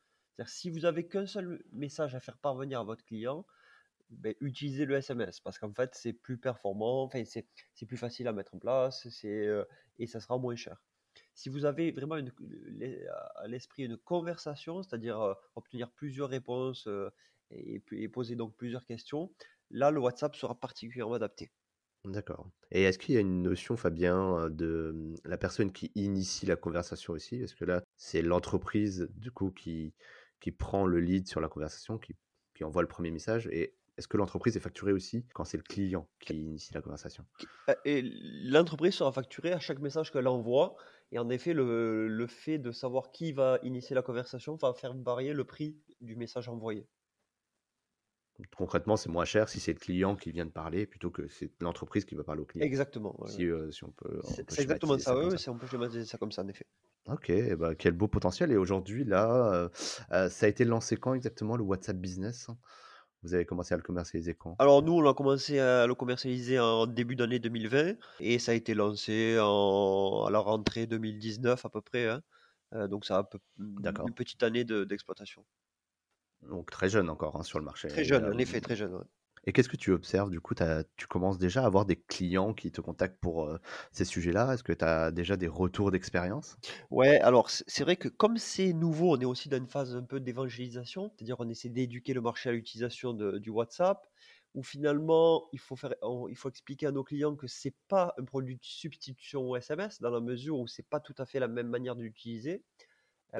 Si 0.47 0.71
vous 0.71 0.85
avez 0.85 1.07
qu'un 1.07 1.27
seul 1.27 1.63
message 1.73 2.15
à 2.15 2.21
faire 2.21 2.39
parvenir 2.39 2.81
à 2.81 2.85
votre 2.85 3.05
client, 3.05 3.47
ben, 4.11 4.35
utilisez 4.41 4.85
le 4.85 4.97
SMS 4.97 5.41
parce 5.41 5.59
qu'en 5.59 5.73
fait, 5.73 5.95
c'est 5.95 6.13
plus 6.13 6.39
performant, 6.39 7.09
c'est 7.25 7.87
plus 7.87 7.97
facile 7.97 8.29
à 8.29 8.33
mettre 8.33 8.55
en 8.55 8.59
place 8.59 9.07
euh, 9.25 9.65
et 9.99 10.07
ça 10.07 10.21
sera 10.21 10.39
moins 10.39 10.57
cher. 10.57 10.83
Si 11.35 11.49
vous 11.49 11.65
avez 11.65 11.93
vraiment 11.93 12.17
à 12.17 13.47
l'esprit 13.47 13.85
une 13.85 13.97
conversation, 13.97 14.83
c'est-à-dire 14.83 15.21
euh, 15.21 15.35
obtenir 15.55 15.91
plusieurs 15.93 16.29
réponses 16.29 16.89
et, 17.51 17.83
et, 17.93 18.09
poser 18.09 18.35
donc 18.35 18.57
plusieurs 18.57 18.85
questions, 18.85 19.33
là, 19.71 19.91
le 19.91 20.01
WhatsApp 20.01 20.35
sera 20.35 20.59
particulièrement 20.59 21.15
adapté. 21.15 21.51
D'accord. 22.05 22.51
Et 22.71 22.83
est-ce 22.83 22.99
qu'il 22.99 23.15
y 23.15 23.19
a 23.19 23.21
une 23.21 23.43
notion, 23.43 23.77
Fabien, 23.77 24.51
de 24.51 24.93
mmh, 24.95 25.15
la 25.25 25.39
personne 25.39 25.73
qui 25.73 25.91
initie 25.95 26.45
la 26.45 26.57
conversation 26.57 27.15
aussi? 27.15 27.37
Est-ce 27.37 27.55
que 27.55 27.65
là, 27.65 27.83
c'est 27.97 28.21
l'entreprise, 28.21 29.09
du 29.17 29.31
coup, 29.31 29.51
qui, 29.51 29.95
prend 30.59 30.87
le 30.87 31.01
lead 31.01 31.27
sur 31.27 31.41
la 31.41 31.49
conversation, 31.49 31.97
qui, 31.97 32.15
qui 32.55 32.65
envoie 32.65 32.83
le 32.83 32.89
premier 32.89 33.11
message, 33.11 33.49
et 33.51 33.75
est-ce 33.97 34.09
que 34.09 34.17
l'entreprise 34.17 34.57
est 34.57 34.61
facturée 34.61 34.93
aussi 34.93 35.25
quand 35.35 35.45
c'est 35.45 35.57
le 35.57 35.63
client 35.63 36.09
qui 36.19 36.35
initie 36.35 36.75
la 36.75 36.83
conversation? 36.83 37.25
Euh, 37.71 37.75
Et 37.85 38.03
l'entreprise 38.03 38.95
sera 38.95 39.13
facturée 39.13 39.53
à 39.53 39.61
chaque 39.61 39.79
message 39.79 40.11
qu'elle 40.11 40.29
envoie. 40.29 40.77
Et 41.13 41.19
en 41.19 41.31
effet, 41.31 41.55
le, 41.55 42.09
le, 42.09 42.27
fait 42.27 42.59
de 42.59 42.73
savoir 42.73 43.13
qui 43.13 43.33
va 43.33 43.59
initier 43.63 43.95
la 43.95 44.03
conversation 44.03 44.57
va 44.57 44.75
faire 44.75 44.95
varier 44.95 45.33
le 45.33 45.45
prix 45.45 45.79
du 46.01 46.17
message 46.17 46.49
envoyé. 46.49 46.89
Concrètement, 48.57 48.97
c'est 48.97 49.09
moins 49.09 49.25
cher 49.25 49.49
si 49.49 49.61
c'est 49.61 49.73
le 49.73 49.79
client 49.79 50.17
qui 50.17 50.33
vient 50.33 50.45
de 50.45 50.51
parler 50.51 50.87
plutôt 50.87 51.11
que 51.11 51.29
c'est 51.29 51.53
l'entreprise 51.61 52.05
qui 52.05 52.17
va 52.17 52.25
parler 52.25 52.43
au 52.43 52.45
client. 52.45 52.65
Exactement. 52.65 53.17
Si, 53.27 53.47
euh, 53.47 53.71
si 53.71 53.85
on 53.85 53.91
peut. 53.91 54.21
C'est 54.25 54.61
exactement 54.61 54.99
ça, 54.99 55.17
oui, 55.17 55.39
si 55.39 55.49
on 55.49 55.57
peut 55.57 55.69
schématiser 55.69 56.05
ça 56.05 56.19
comme 56.19 56.33
ça, 56.33 56.43
en 56.43 56.49
effet. 56.49 56.67
Ok, 57.07 57.31
bah, 57.57 57.75
quel 57.77 57.93
beau 57.93 58.09
potentiel. 58.09 58.51
Et 58.51 58.57
aujourd'hui, 58.57 59.05
là, 59.05 59.53
euh, 59.53 59.69
euh, 60.11 60.29
ça 60.29 60.47
a 60.47 60.49
été 60.49 60.65
lancé 60.65 60.97
quand 60.97 61.15
exactement 61.15 61.57
le 61.57 61.63
WhatsApp 61.63 61.97
Business? 61.97 62.49
Vous 63.23 63.35
avez 63.35 63.45
commencé 63.45 63.73
à 63.73 63.77
le 63.77 63.83
commercialiser 63.83 64.35
quand? 64.35 64.57
Alors 64.59 64.83
nous, 64.83 64.93
on 64.93 65.09
a 65.09 65.15
commencé 65.15 65.59
à 65.61 65.87
le 65.87 65.95
commercialiser 65.95 66.59
en 66.59 66.87
début 66.87 67.15
d'année 67.15 67.39
2020 67.39 67.95
et 68.21 68.39
ça 68.39 68.53
a 68.53 68.55
été 68.55 68.75
lancé 68.75 69.39
en, 69.41 70.25
à 70.27 70.31
la 70.31 70.41
rentrée 70.41 70.87
2019 70.87 71.65
à 71.65 71.69
peu 71.71 71.81
près. 71.81 72.09
Hein. 72.09 72.21
donc 72.89 73.07
ça 73.07 73.19
a 73.21 73.29
une 73.59 74.15
petite 74.15 74.43
année 74.43 74.65
d'exploitation. 74.65 75.43
Donc 76.49 76.71
très 76.71 76.89
jeune 76.89 77.09
encore 77.09 77.37
hein, 77.37 77.43
sur 77.43 77.59
le 77.59 77.65
marché. 77.65 77.89
Très 77.89 78.05
jeune, 78.05 78.25
en 78.25 78.39
effet, 78.39 78.61
très 78.61 78.77
jeune. 78.77 79.05
Et 79.47 79.53
qu'est-ce 79.53 79.69
que 79.69 79.77
tu 79.77 79.93
observes 79.93 80.31
Du 80.31 80.41
coup, 80.41 80.55
tu 80.97 81.07
commences 81.07 81.39
déjà 81.39 81.63
à 81.63 81.67
avoir 81.67 81.85
des 81.85 81.97
clients 81.97 82.55
qui 82.55 82.73
te 82.73 82.81
contactent 82.81 83.21
pour 83.21 83.51
ces 83.93 84.05
sujets-là? 84.05 84.55
Est-ce 84.55 84.63
que 84.63 84.73
tu 84.73 84.85
as 84.85 85.11
déjà 85.11 85.37
des 85.37 85.49
retours 85.49 85.91
d'expérience? 85.91 86.57
Ouais, 86.91 87.21
alors 87.21 87.51
c'est 87.51 87.85
vrai 87.85 87.97
que 87.97 88.09
comme 88.09 88.39
c'est 88.39 88.73
nouveau, 88.73 89.17
on 89.17 89.21
est 89.21 89.27
aussi 89.27 89.49
dans 89.51 89.59
une 89.59 89.67
phase 89.67 89.95
un 89.95 90.03
peu 90.03 90.19
d'évangélisation, 90.19 91.11
c'est-à-dire 91.15 91.37
on 91.41 91.49
essaie 91.49 91.69
d'éduquer 91.69 92.15
le 92.15 92.23
marché 92.23 92.49
à 92.49 92.53
l'utilisation 92.53 93.13
du 93.13 93.51
WhatsApp, 93.51 94.07
où 94.55 94.63
finalement 94.63 95.49
il 95.53 95.59
faut, 95.59 95.77
faire, 95.77 95.95
il 96.31 96.37
faut 96.37 96.49
expliquer 96.49 96.87
à 96.87 96.93
nos 96.93 97.05
clients 97.05 97.37
que 97.37 97.47
c'est 97.47 97.75
pas 97.89 98.15
un 98.19 98.25
produit 98.25 98.57
de 98.57 98.65
substitution 98.65 99.43
au 99.43 99.57
SMS, 99.57 100.01
dans 100.01 100.11
la 100.11 100.21
mesure 100.21 100.59
où 100.59 100.67
c'est 100.67 100.89
pas 100.89 101.01
tout 101.01 101.15
à 101.19 101.27
fait 101.27 101.39
la 101.39 101.49
même 101.49 101.69
manière 101.69 101.97
de 101.97 102.03
l'utiliser, 102.03 102.63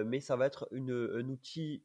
mais 0.05 0.21
ça 0.21 0.37
va 0.37 0.47
être 0.47 0.69
une, 0.73 0.93
un 1.15 1.29
outil 1.29 1.83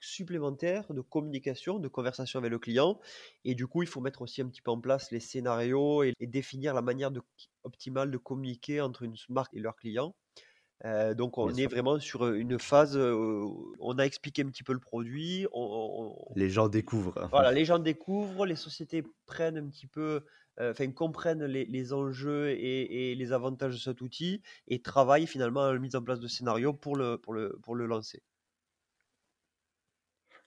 supplémentaire 0.00 0.92
de 0.92 1.00
communication, 1.00 1.78
de 1.78 1.88
conversation 1.88 2.38
avec 2.38 2.50
le 2.50 2.58
client. 2.58 3.00
Et 3.44 3.54
du 3.54 3.66
coup, 3.66 3.82
il 3.82 3.88
faut 3.88 4.00
mettre 4.00 4.22
aussi 4.22 4.40
un 4.42 4.48
petit 4.48 4.62
peu 4.62 4.70
en 4.70 4.80
place 4.80 5.10
les 5.10 5.20
scénarios 5.20 6.02
et, 6.02 6.14
définir 6.20 6.74
la 6.74 6.82
manière 6.82 7.10
de, 7.10 7.20
optimale 7.64 8.10
de 8.10 8.18
communiquer 8.18 8.80
entre 8.80 9.02
une 9.02 9.14
marque 9.28 9.54
et 9.54 9.60
leurs 9.60 9.76
clients. 9.76 10.14
Euh, 10.84 11.12
donc 11.12 11.38
on 11.38 11.52
est 11.54 11.66
vraiment 11.66 11.98
sur 11.98 12.28
une 12.28 12.58
phase, 12.58 12.96
où 12.96 13.74
on 13.80 13.98
a 13.98 14.04
expliqué 14.04 14.42
un 14.42 14.46
petit 14.46 14.62
peu 14.62 14.72
le 14.72 14.78
produit. 14.78 15.46
les 16.36 16.50
gens 16.50 16.68
découvrent. 16.68 17.28
Voilà, 17.32 17.52
les 17.52 17.64
gens 17.64 17.78
découvrent, 17.78 18.46
les 18.46 18.56
sociétés 18.56 19.02
prennent 19.26 19.58
un 19.58 19.68
petit 19.68 19.88
peu, 19.88 20.24
euh, 20.60 20.70
enfin 20.70 20.90
comprennent 20.92 21.44
les, 21.44 21.92
enjeux 21.92 22.50
et, 22.50 23.14
les 23.14 23.32
avantages 23.32 23.74
de 23.74 23.78
cet 23.78 24.00
outil 24.00 24.42
et 24.68 24.80
travaillent 24.80 25.26
finalement 25.26 25.62
à 25.62 25.72
la 25.72 25.78
mise 25.78 25.96
en 25.96 26.02
place 26.02 26.20
de 26.20 26.28
scénarios 26.28 26.74
pour 26.74 26.96
le, 26.96 27.18
pour 27.18 27.32
le, 27.32 27.58
pour 27.62 27.74
le 27.74 27.86
lancer. 27.86 28.22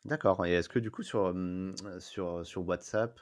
D'accord 0.04 0.44
et 0.48 0.54
est-ce 0.54 0.68
que 0.68 0.80
du 0.80 0.90
coup 0.90 1.04
sur, 1.04 1.32
sur, 2.00 2.44
sur 2.46 2.68
WhatsApp, 2.68 3.20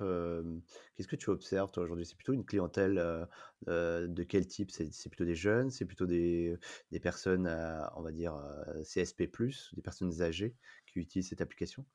qu'est-ce 0.96 1.08
que 1.10 1.18
tu 1.18 1.30
observes 1.30 1.72
toi 1.72 1.84
aujourd'hui? 1.84 2.06
C'est 2.06 2.16
plutôt 2.16 2.32
une 2.32 2.46
clientèle, 2.46 3.28
de 3.68 4.24
quel 4.24 4.48
type? 4.48 4.72
C'est 4.72 4.94
c'est 4.94 5.10
plutôt 5.10 5.26
des 5.26 5.36
jeunes? 5.36 5.72
C'est 5.72 5.86
plutôt 5.86 6.06
des, 6.06 6.58
des 6.92 7.00
personnes 7.02 7.48
on 7.96 8.02
va 8.02 8.12
dire, 8.14 8.42
CSP+, 8.84 9.30
des 9.74 9.82
personnes 9.82 10.22
âgées 10.22 10.56
qui 10.86 11.00
utilisent 11.00 11.28
cette 11.30 11.42
application? 11.42 11.86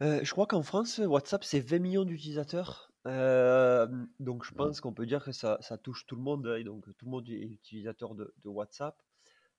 je 0.00 0.30
crois 0.32 0.46
qu'en 0.46 0.62
France, 0.62 0.98
WhatsApp, 0.98 1.44
c'est 1.44 1.60
20 1.60 1.78
millions 1.78 2.04
d'utilisateurs. 2.04 2.92
donc 3.06 4.44
je 4.44 4.52
pense 4.52 4.80
qu'on 4.80 4.92
peut 4.94 5.06
dire 5.06 5.24
que 5.24 5.32
ça 5.32 5.58
ça 5.60 5.78
touche 5.78 6.06
tout 6.06 6.16
le 6.16 6.22
monde, 6.22 6.46
hein, 6.46 6.56
et 6.56 6.64
donc 6.64 6.86
tout 6.96 7.04
le 7.06 7.10
monde 7.10 7.28
est 7.28 7.40
utilisateur 7.42 8.14
de 8.14 8.34
de 8.42 8.48
WhatsApp 8.48 9.02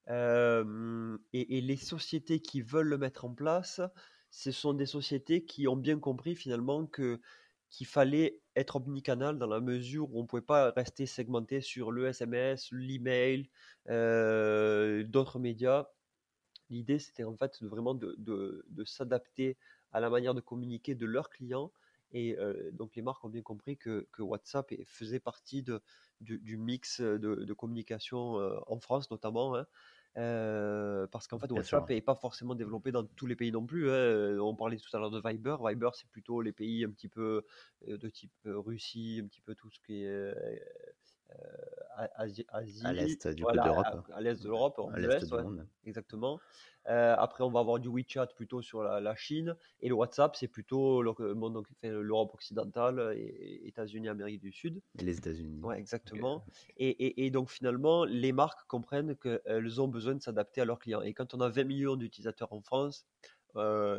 et, 0.09 1.61
les 1.61 1.77
sociétés 1.77 2.41
qui 2.41 2.61
veulent 2.61 2.87
le 2.87 2.97
mettre 2.97 3.25
en 3.25 3.33
place, 3.33 3.81
ce 4.31 4.51
sont 4.51 4.73
des 4.73 4.85
sociétés 4.85 5.45
qui 5.45 5.67
ont 5.67 5.75
bien 5.77 5.99
compris 5.99 6.35
finalement 6.35 6.85
que 6.85 7.21
qu'il 7.69 7.87
fallait 7.87 8.39
être 8.55 8.75
omnicanal 8.75 9.39
dans 9.39 9.47
la 9.47 9.59
mesure 9.59 10.13
où 10.13 10.19
on 10.19 10.21
ne 10.23 10.27
pouvait 10.27 10.43
pas 10.43 10.69
rester 10.71 11.07
segmenté 11.07 11.59
sur 11.59 11.91
le 11.91 12.05
SMS, 12.05 12.69
l'email, 12.71 13.49
euh, 13.89 15.03
d'autres 15.03 15.39
médias. 15.39 15.87
L'idée, 16.69 16.99
c'était 16.99 17.23
en 17.23 17.35
fait 17.35 17.63
vraiment 17.63 17.95
de, 17.95 18.13
de, 18.19 18.63
de 18.69 18.85
s'adapter 18.85 19.57
à 19.91 19.99
la 19.99 20.11
manière 20.11 20.35
de 20.35 20.41
communiquer 20.41 20.93
de 20.93 21.07
leurs 21.07 21.31
clients. 21.31 21.71
Et 22.13 22.37
donc 22.73 22.95
les 22.95 23.01
marques 23.01 23.23
ont 23.25 23.29
bien 23.29 23.41
compris 23.41 23.77
que, 23.77 24.07
que 24.11 24.21
WhatsApp 24.21 24.71
faisait 24.85 25.19
partie 25.19 25.63
de, 25.63 25.81
du, 26.21 26.57
mix 26.57 27.01
de, 27.01 27.17
de 27.17 27.53
communication 27.53 28.35
en 28.67 28.79
France 28.79 29.09
notamment. 29.11 29.55
Hein. 29.55 29.65
Euh, 30.15 31.07
parce 31.07 31.27
qu'en 31.27 31.39
fait, 31.39 31.51
WhatsApp 31.51 31.89
n'est 31.89 32.01
pas 32.01 32.13
forcément 32.13 32.53
développé 32.53 32.91
dans 32.91 33.03
tous 33.03 33.25
les 33.25 33.35
pays 33.35 33.51
non 33.51 33.65
plus. 33.65 33.89
Hein. 33.89 34.37
On 34.39 34.55
parlait 34.55 34.77
tout 34.77 34.95
à 34.95 34.99
l'heure 34.99 35.09
de 35.09 35.21
Viber. 35.23 35.55
Viber, 35.59 35.89
c'est 35.93 36.07
plutôt 36.09 36.41
les 36.41 36.51
pays 36.51 36.85
un 36.85 36.91
petit 36.91 37.07
peu 37.09 37.43
de 37.87 38.09
type 38.09 38.31
Russie, 38.45 39.21
un 39.23 39.27
petit 39.27 39.41
peu 39.41 39.55
tout 39.55 39.71
ce 39.71 39.79
qui 39.79 40.03
est 40.03 40.33
Asie, 42.15 42.45
à 42.83 42.93
l'est 42.93 43.27
du 43.27 43.43
voilà, 43.43 43.63
d'Europe. 43.63 44.07
À, 44.13 44.21
l'est 44.21 44.41
de 44.41 44.47
l'Europe, 44.47 44.79
en 44.79 44.89
l'est. 44.91 45.23
Exactement. 45.85 46.39
après, 46.85 47.43
on 47.43 47.49
va 47.49 47.59
avoir 47.59 47.79
du 47.79 47.87
WeChat 47.87 48.27
plutôt 48.35 48.61
sur 48.61 48.83
la, 48.83 49.15
Chine. 49.15 49.55
Et 49.81 49.89
le 49.89 49.95
WhatsApp, 49.95 50.35
c'est 50.35 50.47
plutôt 50.47 51.01
l'Europe 51.01 52.33
occidentale 52.33 53.13
et 53.15 53.67
États-Unis, 53.67 54.09
Amérique 54.09 54.41
du 54.41 54.51
Sud. 54.51 54.81
Et 54.99 55.03
les 55.03 55.17
États-Unis. 55.17 55.61
Ouais, 55.61 55.79
exactement. 55.79 56.43
Et, 56.77 56.89
et, 56.89 57.25
et, 57.25 57.31
donc, 57.31 57.49
finalement, 57.49 58.05
les 58.05 58.31
marques 58.31 58.67
comprennent 58.67 59.15
qu'elles 59.15 59.81
ont 59.81 59.87
besoin 59.87 60.15
de 60.15 60.21
s'adapter 60.21 60.61
à 60.61 60.65
leurs 60.65 60.79
clients. 60.79 61.01
Et 61.01 61.13
quand 61.13 61.33
on 61.33 61.41
a 61.41 61.49
20 61.49 61.63
millions 61.63 61.95
d'utilisateurs 61.95 62.53
en 62.53 62.61
France, 62.61 63.05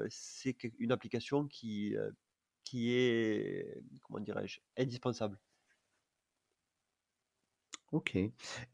c'est 0.09 0.57
une 0.79 0.90
application 0.92 1.47
qui, 1.47 1.97
qui 2.64 2.92
est, 2.92 3.83
comment 4.03 4.20
dirais-je, 4.20 4.61
indispensable. 4.77 5.38
OK 7.94 8.16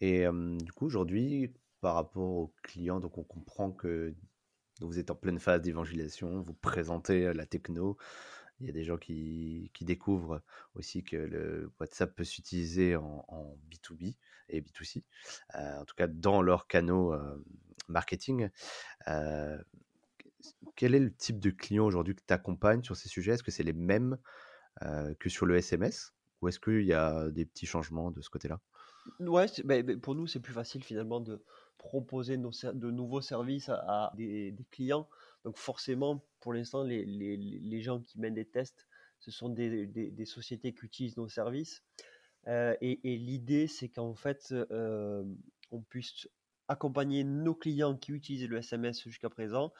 et 0.00 0.24
du 0.26 0.72
coup, 0.72 0.87
aujourd'hui, 0.87 1.52
par 1.80 1.94
rapport 1.94 2.22
aux 2.22 2.54
clients, 2.62 3.00
donc 3.00 3.18
on 3.18 3.22
comprend 3.24 3.70
que 3.70 4.14
vous 4.80 4.98
êtes 4.98 5.11
en 5.11 5.14
pleine 5.14 5.38
phase 5.38 5.61
d'évangélisation, 5.61 6.40
vous 6.40 6.54
présentez, 6.54 7.33
la 7.35 7.44
techno. 7.46 7.98
Il 8.61 8.66
y 8.66 8.70
a 8.70 8.72
des 8.72 8.85
gens 8.85 8.96
qui 8.98 9.70
découvrent 9.83 10.42
aussi 10.74 11.04
que 11.04 11.16
le 11.16 11.70
WhatsApp 11.80 12.14
peut 12.14 12.24
s'utiliser 12.24 12.96
en 12.96 13.24
en 13.28 13.59
B2B 13.70 14.16
et 14.48 14.61
B2C, 14.62 15.04
en 15.54 15.85
tout 15.85 15.94
cas 15.94 16.06
dans 16.06 16.42
leurs 16.42 16.66
canaux, 16.66 17.14
marketing. 17.88 18.48
quel 20.76 20.94
est 20.94 21.00
le 21.00 21.14
type 21.14 21.38
de 21.40 21.50
client 21.50 21.85
aujourd'hui 21.85 22.14
que 22.14 22.22
tu 22.26 22.33
accompagnes 22.35 22.83
sur 22.83 22.96
ces 22.96 23.09
sujets? 23.09 23.33
Est-ce 23.33 23.42
que 23.42 23.50
c'est 23.50 23.62
les 23.62 23.72
mêmes, 23.72 24.16
que 25.18 25.28
sur 25.28 25.46
le 25.46 25.56
SMS? 25.56 26.14
Ou 26.42 26.48
est-ce 26.48 26.59
qu'il 26.61 26.85
y 26.85 26.94
a 26.94 27.30
des 27.30 27.44
petits 27.44 27.66
changements 27.66 28.11
de 28.11 28.22
ce 28.22 28.30
côté-là? 28.30 28.61
Ouais, 29.18 29.46
bah, 29.64 29.83
bah, 29.83 29.92
pour 30.01 30.14
nous, 30.14 30.27
c'est 30.27 30.40
plus 30.40 30.53
facile 30.53 30.85
finalement 30.85 31.20
de 31.20 31.42
proposer 31.79 32.37
de 32.37 32.90
nouveaux 32.90 33.23
services 33.23 33.70
à, 33.70 34.12
des, 34.16 34.55
clients. 34.70 35.09
Donc 35.44 35.57
forcément, 35.57 36.23
pour 36.40 36.53
l'instant, 36.53 36.85
les, 36.85 37.81
gens 37.81 38.01
qui 38.01 38.20
mènent 38.20 38.35
des 38.35 38.44
tests, 38.44 38.87
ce 39.18 39.31
sont 39.31 39.49
des, 39.49 40.25
sociétés 40.27 40.73
qui 40.73 40.85
utilisent 40.85 41.16
nos 41.16 41.29
services. 41.29 41.83
Euh, 42.49 42.75
et, 42.81 43.16
l'idée, 43.16 43.66
c'est 43.66 43.88
qu'en 43.88 44.14
fait, 44.14 44.53
euh, 44.53 45.25
on 45.70 45.81
puisse 45.81 46.29
accompagner 46.68 47.25
nos 47.25 47.55
clients 47.55 47.96
qui 47.96 48.12
utilisent 48.12 48.49
le 48.49 48.59
SMS 48.59 49.03
jusqu'à 49.03 49.31
présent 49.31 49.73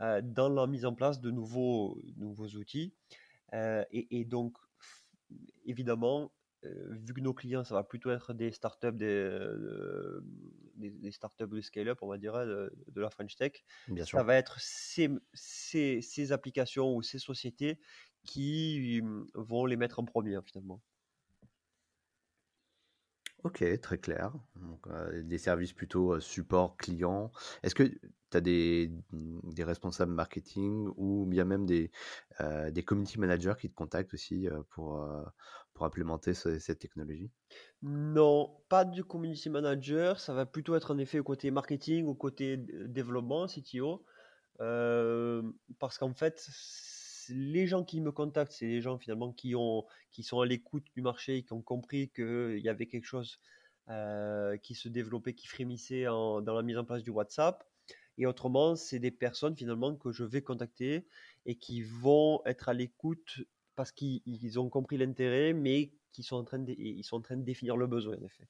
euh, 0.00 0.20
dans 0.22 0.48
la 0.48 0.66
mise 0.66 0.84
en 0.84 0.94
place 0.94 1.20
de 1.20 1.30
nouveaux, 1.30 2.00
nouveaux 2.16 2.48
outils. 2.48 2.92
et, 3.52 4.24
donc, 4.26 4.56
évidemment, 5.64 6.30
vu 6.90 7.14
que 7.14 7.20
nos 7.20 7.34
clients, 7.34 7.64
ça 7.64 7.74
va 7.74 7.84
plutôt 7.84 8.10
être 8.10 8.34
des 8.34 8.52
startups, 8.52 8.92
des, 8.92 9.06
euh, 9.06 10.20
des, 10.76 11.10
startups 11.10 11.46
de 11.48 11.60
scale-up, 11.60 11.98
on 12.02 12.08
va 12.08 12.18
dire, 12.18 12.34
hein, 12.34 12.46
de, 12.46 13.00
la 13.00 13.10
French 13.10 13.36
Tech, 13.36 13.64
ça 14.04 14.22
va 14.22 14.36
être 14.36 14.58
ces, 14.60 15.10
ces, 15.34 16.00
ces, 16.00 16.32
applications 16.32 16.94
ou 16.94 17.02
ces 17.02 17.18
sociétés 17.18 17.80
qui 18.24 19.00
hum, 19.02 19.26
vont 19.34 19.66
les 19.66 19.76
mettre 19.76 19.98
en 19.98 20.04
premier, 20.04 20.38
finalement. 20.44 20.82
Ok, 23.44 23.64
très 23.80 23.98
clair. 23.98 24.32
Euh, 24.88 25.22
des 25.22 25.38
services 25.38 25.72
plutôt 25.72 26.18
support 26.18 26.76
client. 26.76 27.30
Est-ce 27.62 27.76
que 27.76 27.84
tu 27.84 28.36
as 28.36 28.40
des, 28.40 28.90
des, 29.12 29.62
responsables 29.62 30.12
marketing 30.12 30.88
ou 30.96 31.26
bien 31.26 31.44
même 31.44 31.64
des, 31.64 31.92
des 32.72 32.82
community 32.82 33.20
managers 33.20 33.54
qui 33.60 33.68
te 33.68 33.74
contactent 33.74 34.14
aussi 34.14 34.48
pour, 34.70 35.00
pour 35.76 35.84
implémenter 35.84 36.32
cette 36.32 36.78
technologie? 36.78 37.30
Non, 37.82 38.56
pas 38.70 38.86
du 38.86 39.04
community 39.04 39.50
manager. 39.50 40.18
Ça 40.18 40.32
va 40.32 40.46
plutôt 40.46 40.74
être 40.74 40.92
en 40.92 40.98
effet 40.98 41.18
au 41.18 41.22
côté 41.22 41.50
marketing, 41.50 42.06
au 42.06 42.14
côté 42.14 42.56
développement, 42.56 43.46
CTO. 43.46 44.02
parce 44.58 45.98
qu'en 45.98 46.14
fait, 46.14 46.48
les 47.28 47.66
gens 47.66 47.84
qui 47.84 48.00
me 48.00 48.10
contactent, 48.10 48.52
c'est 48.52 48.66
les 48.66 48.80
gens 48.80 48.98
finalement 48.98 49.32
qui, 49.32 49.54
ont, 49.54 49.84
qui 50.12 50.22
sont 50.22 50.40
à 50.40 50.46
l'écoute 50.46 50.86
du 50.94 51.02
marché, 51.02 51.42
qui 51.42 51.52
ont 51.52 51.62
compris 51.62 52.08
qu'il 52.08 52.60
y 52.60 52.68
avait 52.70 52.86
quelque 52.86 53.04
chose 53.04 53.38
qui 54.62 54.74
se 54.74 54.88
développait, 54.88 55.34
qui 55.34 55.46
frémissait 55.46 56.04
dans 56.04 56.54
la 56.54 56.62
mise 56.62 56.78
en 56.78 56.84
place 56.84 57.02
du 57.02 57.10
WhatsApp. 57.10 57.62
Et 58.18 58.24
autrement, 58.24 58.76
c'est 58.76 58.98
des 58.98 59.10
personnes 59.10 59.54
finalement 59.54 59.94
que 59.94 60.10
je 60.10 60.24
vais 60.24 60.40
contacter 60.40 61.06
et 61.44 61.56
qui 61.56 61.82
vont 61.82 62.40
être 62.46 62.70
à 62.70 62.72
l'écoute 62.72 63.40
parce 63.76 63.92
qu'ils 63.92 64.58
ont 64.58 64.68
compris 64.68 64.96
l'intérêt, 64.96 65.52
mais 65.52 65.92
qui 66.12 66.22
sont 66.22 66.36
en 66.36 66.44
train 66.44 66.58
de, 66.58 66.72
ils 66.72 67.04
sont 67.04 67.16
en 67.16 67.20
train 67.20 67.36
de 67.36 67.44
définir 67.44 67.76
le 67.76 67.86
besoin 67.86 68.16
en 68.16 68.22
effet. 68.22 68.48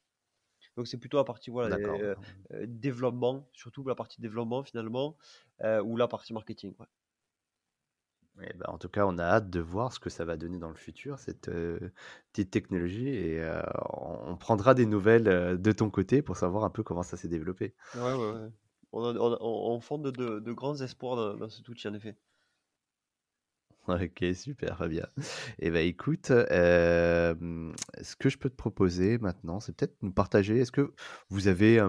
Donc 0.76 0.86
c'est 0.86 0.98
plutôt 0.98 1.16
la 1.16 1.24
partie 1.24 1.50
voilà, 1.50 1.76
euh, 1.76 2.14
euh, 2.52 2.64
développement, 2.68 3.48
surtout 3.52 3.82
la 3.84 3.94
partie 3.94 4.20
développement 4.20 4.62
finalement, 4.62 5.16
euh, 5.62 5.82
ou 5.82 5.96
la 5.96 6.06
partie 6.06 6.32
marketing. 6.32 6.74
Eh 8.42 8.52
ben, 8.52 8.66
en 8.68 8.76
tout 8.76 8.90
cas, 8.90 9.06
on 9.06 9.16
a 9.16 9.24
hâte 9.24 9.48
de 9.48 9.60
voir 9.60 9.94
ce 9.94 9.98
que 9.98 10.10
ça 10.10 10.26
va 10.26 10.36
donner 10.36 10.58
dans 10.58 10.68
le 10.68 10.74
futur, 10.74 11.18
cette 11.18 11.50
petite 12.32 12.50
technologie, 12.50 13.08
et 13.08 13.42
on, 13.88 14.36
prendra 14.36 14.74
des 14.74 14.84
nouvelles 14.84 15.58
de 15.58 15.72
ton 15.72 15.88
côté 15.88 16.20
pour 16.20 16.36
savoir 16.36 16.64
un 16.64 16.70
peu 16.70 16.82
comment 16.82 17.02
ça 17.02 17.16
s'est 17.16 17.28
développé. 17.28 17.74
Ouais, 17.94 18.12
ouais, 18.12 18.32
ouais. 18.32 18.50
On, 18.92 19.80
fonde 19.80 20.12
de, 20.12 20.52
grands 20.52 20.78
espoirs 20.82 21.16
dans, 21.16 21.34
dans 21.34 21.48
cet 21.48 21.66
outil, 21.70 21.88
en 21.88 21.94
effet. 21.94 22.14
Ok, 24.06 24.24
super, 24.34 24.78
Fabien. 24.78 25.06
Et 25.58 25.68
eh 25.68 25.70
ben 25.70 25.86
écoute, 25.86 26.26
ce 26.26 27.34
que 28.18 28.28
je 28.28 28.36
peux 28.36 28.50
te 28.50 28.56
proposer 28.56 29.18
maintenant, 29.18 29.60
c'est 29.60 29.76
peut-être 29.76 29.96
nous 30.02 30.12
partager. 30.12 30.58
Est-ce 30.58 30.72
que 30.72 30.92
vous 31.28 31.48
avez 31.48 31.80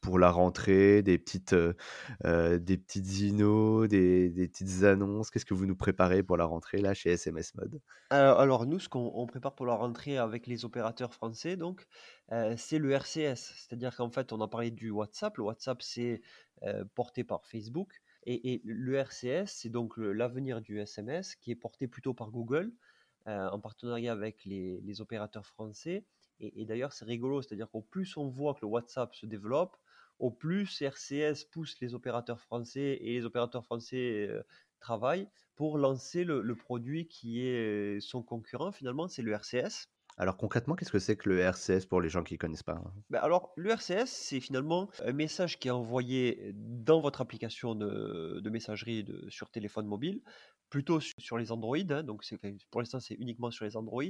pour 0.00 0.18
la 0.18 0.30
rentrée 0.30 1.02
des 1.02 1.18
petites, 1.18 1.54
des 1.54 2.76
petites 2.76 3.20
inos, 3.20 3.88
des, 3.88 4.30
des 4.30 4.48
petites 4.48 4.84
annonces? 4.84 5.30
Qu'est-ce 5.30 5.44
que 5.44 5.54
vous 5.54 5.66
nous 5.66 5.76
préparez 5.76 6.22
pour 6.22 6.36
la 6.36 6.44
rentrée 6.44 6.78
là 6.78 6.94
chez 6.94 7.10
SMS 7.10 7.54
Mode? 7.54 7.80
Alors, 8.10 8.66
nous, 8.66 8.78
ce 8.78 8.88
qu'on 8.88 9.26
prépare 9.26 9.54
pour 9.54 9.66
la 9.66 9.74
rentrée 9.74 10.18
avec 10.18 10.46
les 10.46 10.64
opérateurs 10.64 11.14
français, 11.14 11.56
donc, 11.56 11.86
c'est 12.56 12.78
le 12.78 12.92
RCS. 12.92 13.36
C'est-à-dire 13.56 13.96
qu'en 13.96 14.10
fait, 14.10 14.32
on 14.32 14.40
a 14.40 14.48
parlé 14.48 14.70
du 14.70 14.90
WhatsApp. 14.90 15.36
Le 15.36 15.44
WhatsApp, 15.44 15.82
c'est 15.82 16.20
porté 16.94 17.24
par 17.24 17.44
Facebook. 17.46 18.00
Et, 18.26 18.60
le 18.64 18.96
RCS, 18.96 19.46
c'est 19.46 19.70
donc 19.70 19.96
l'avenir 19.96 20.60
du 20.60 20.78
SMS 20.78 21.34
qui 21.36 21.50
est 21.50 21.56
porté 21.56 21.88
plutôt 21.88 22.14
par 22.14 22.30
Google 22.30 22.72
euh, 23.26 23.48
en 23.48 23.58
partenariat 23.60 24.12
avec 24.12 24.44
les, 24.44 25.00
opérateurs 25.00 25.46
français. 25.46 26.04
Et, 26.40 26.64
d'ailleurs, 26.64 26.92
c'est 26.92 27.04
rigolo, 27.04 27.42
c'est-à-dire 27.42 27.70
qu'au 27.70 27.82
plus 27.82 28.16
on 28.16 28.28
voit 28.28 28.54
que 28.54 28.60
le 28.62 28.68
WhatsApp 28.68 29.14
se 29.14 29.26
développe, 29.26 29.76
au 30.18 30.30
plus 30.30 30.82
RCS 30.82 31.44
pousse 31.50 31.80
les 31.80 31.94
opérateurs 31.94 32.40
français 32.40 32.98
et 33.00 33.14
les 33.14 33.24
opérateurs 33.24 33.64
français 33.64 34.26
euh, 34.28 34.42
travaillent 34.78 35.28
pour 35.54 35.78
lancer 35.78 36.24
le, 36.24 36.42
le, 36.42 36.54
produit 36.54 37.06
qui 37.08 37.40
est 37.42 38.00
son 38.00 38.22
concurrent 38.22 38.72
finalement, 38.72 39.08
c'est 39.08 39.22
le 39.22 39.32
RCS. 39.32 39.88
Alors 40.20 40.36
concrètement, 40.36 40.76
qu'est-ce 40.76 40.92
que 40.92 40.98
c'est 40.98 41.16
que 41.16 41.30
le 41.30 41.40
RCS 41.40 41.86
pour 41.88 42.02
les 42.02 42.10
gens 42.10 42.22
qui 42.22 42.34
ne 42.34 42.38
connaissent 42.38 42.62
pas 42.62 42.78
bah, 43.08 43.20
Alors, 43.20 43.54
le 43.56 43.70
RCS, 43.70 44.04
c'est 44.04 44.40
finalement 44.40 44.90
un 45.02 45.14
message 45.14 45.58
qui 45.58 45.68
est 45.68 45.70
envoyé 45.70 46.52
dans 46.54 47.00
votre 47.00 47.22
application 47.22 47.74
de, 47.74 48.50
messagerie 48.50 49.06
sur 49.30 49.48
téléphone 49.48 49.86
mobile, 49.86 50.20
plutôt 50.68 51.00
sur 51.00 51.38
les 51.38 51.50
Android. 51.52 51.78
Hein, 51.88 52.02
donc, 52.02 52.22
pour 52.70 52.82
l'instant, 52.82 53.00
c'est 53.00 53.14
uniquement 53.14 53.50
sur 53.50 53.64
les 53.64 53.78
Android. 53.78 54.02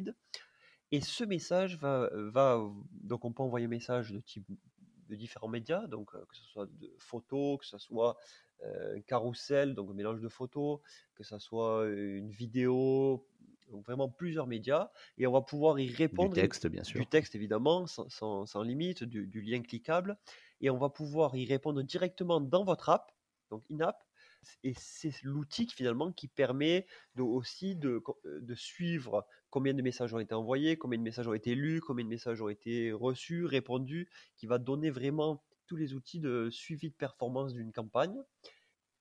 Et 0.90 1.00
ce 1.00 1.22
message 1.22 1.78
va, 1.78 2.10
va, 2.12 2.60
donc 2.90 3.24
on 3.24 3.32
peut 3.32 3.44
envoyer 3.44 3.66
un 3.66 3.68
message 3.68 4.10
de 4.10 4.18
type 4.18 4.48
de 5.08 5.14
différents 5.14 5.46
médias, 5.46 5.86
donc 5.86 6.12
euh, 6.16 6.24
que 6.28 6.36
ce 6.36 6.44
soit 6.44 6.66
de 6.66 6.92
photos, 6.98 7.60
que 7.60 7.66
ce 7.66 7.78
soit 7.78 8.16
euh, 8.64 8.96
un 8.96 9.00
carrousel, 9.02 9.76
donc 9.76 9.88
un 9.90 9.94
mélange 9.94 10.20
de 10.20 10.28
photos, 10.28 10.80
que 11.14 11.22
ce 11.22 11.38
soit 11.38 11.86
une 11.86 12.30
vidéo, 12.30 13.24
donc 13.70 13.84
vraiment 13.84 14.08
plusieurs 14.08 14.46
médias, 14.46 14.90
et 15.18 15.26
on 15.26 15.32
va 15.32 15.40
pouvoir 15.40 15.78
y 15.78 15.88
répondre. 15.92 16.34
Du 16.34 16.40
texte, 16.40 16.66
bien 16.66 16.84
sûr. 16.84 17.00
Du 17.00 17.06
texte, 17.06 17.34
évidemment, 17.34 17.86
sans, 17.86 18.62
limite, 18.62 19.04
du, 19.04 19.40
lien 19.40 19.62
cliquable, 19.62 20.18
et 20.60 20.70
on 20.70 20.78
va 20.78 20.90
pouvoir 20.90 21.36
y 21.36 21.46
répondre 21.46 21.82
directement 21.82 22.40
dans 22.40 22.64
votre 22.64 22.88
app, 22.88 23.12
donc 23.50 23.64
in-app, 23.70 23.96
et 24.64 24.72
c'est 24.76 25.22
l'outil 25.22 25.66
finalement 25.66 26.12
qui 26.12 26.28
permet 26.28 26.86
de, 27.14 27.22
aussi 27.22 27.76
de, 27.76 28.02
euh, 28.24 28.40
de, 28.40 28.54
suivre 28.54 29.26
combien 29.50 29.74
de 29.74 29.82
messages 29.82 30.14
ont 30.14 30.18
été 30.18 30.34
envoyés, 30.34 30.76
combien 30.76 30.98
de 30.98 31.04
messages 31.04 31.28
ont 31.28 31.34
été 31.34 31.54
lus, 31.54 31.80
combien 31.80 32.04
de 32.04 32.10
messages 32.10 32.40
ont 32.40 32.48
été 32.48 32.92
reçus, 32.92 33.44
répondus, 33.44 34.08
qui 34.36 34.46
va 34.46 34.58
donner 34.58 34.90
vraiment 34.90 35.44
tous 35.66 35.76
les 35.76 35.94
outils 35.94 36.20
de 36.20 36.48
suivi 36.50 36.88
de 36.90 36.94
performance 36.94 37.52
d'une 37.52 37.72
campagne, 37.72 38.18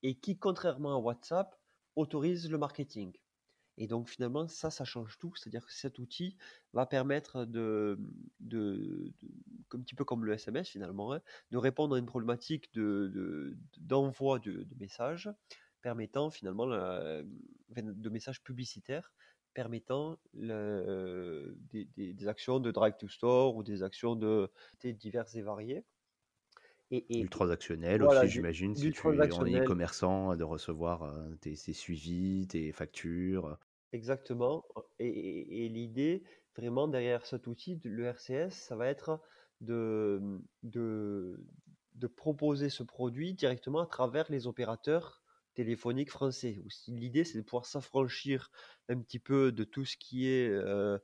et 0.03 0.15
qui, 0.15 0.37
contrairement 0.37 0.93
à 0.93 0.97
WhatsApp, 0.97 1.55
autorise 1.95 2.49
le 2.49 2.57
marketing. 2.57 3.13
Et 3.79 3.87
donc 3.87 4.09
finalement, 4.09 4.47
ça, 4.47 4.69
ça 4.69 4.83
change 4.83 5.17
tout. 5.17 5.33
C'est-à-dire 5.35 5.65
que 5.65 5.73
cet 5.73 5.99
outil 5.99 6.35
va 6.73 6.85
permettre 6.85 7.45
de, 7.45 7.97
de, 8.41 9.11
un 9.73 9.79
petit 9.79 9.95
peu 9.95 10.03
comme 10.03 10.25
le 10.25 10.33
SMS 10.33 10.69
finalement, 10.69 11.13
hein, 11.13 11.21
de 11.51 11.57
répondre 11.57 11.95
à 11.95 11.99
une 11.99 12.05
problématique 12.05 12.69
d'envoi 12.73 14.39
de, 14.39 14.51
de, 14.51 14.75
messages 14.79 15.29
permettant 15.81 16.29
finalement 16.29 16.67
de 16.67 18.09
messages 18.09 18.43
publicitaires 18.43 19.13
permettant 19.53 20.19
le, 20.33 21.57
des, 21.71 21.85
des, 21.95 22.27
actions 22.27 22.59
de 22.59 22.71
drive 22.71 22.95
to 22.99 23.07
store 23.07 23.55
ou 23.55 23.63
des 23.63 23.81
actions 23.81 24.15
de 24.15 24.51
diverses 24.83 25.35
et 25.35 25.41
variées. 25.41 25.83
Et, 26.91 27.21
du 27.21 27.29
transactionnel 27.29 28.03
aussi, 28.03 28.27
j'imagine, 28.27 28.75
si 28.75 28.91
tu 28.91 28.99
es 28.99 29.31
en 29.31 29.45
e-commerçant, 29.45 30.35
de 30.35 30.43
recevoir 30.43 31.03
euh, 31.03 31.35
tes, 31.39 31.53
tes, 31.53 31.73
suivis, 31.73 32.47
tes 32.47 32.71
factures. 32.71 33.59
Exactement. 33.93 34.65
Et, 34.99 35.69
l'idée, 35.69 36.23
vraiment, 36.55 36.87
derrière 36.87 37.25
cet 37.25 37.47
outil, 37.47 37.79
le 37.83 38.05
RCS, 38.05 38.51
ça 38.51 38.75
va 38.75 38.87
être 38.87 39.19
de, 39.61 40.21
de, 40.63 41.43
de 41.95 42.07
proposer 42.07 42.69
ce 42.69 42.83
produit 42.83 43.33
directement 43.33 43.79
à 43.79 43.85
travers 43.87 44.29
les 44.29 44.47
opérateurs 44.47 45.21
téléphoniques 45.55 46.11
français. 46.11 46.61
L'idée, 46.87 47.23
c'est 47.23 47.37
de 47.37 47.43
pouvoir 47.43 47.65
s'affranchir 47.65 48.51
un 48.87 48.97
petit 48.99 49.19
peu 49.19 49.51
de 49.51 49.63
tout 49.63 49.85
ce 49.85 49.97
qui 49.97 50.27
est 50.27 50.49
euh, 50.49 50.97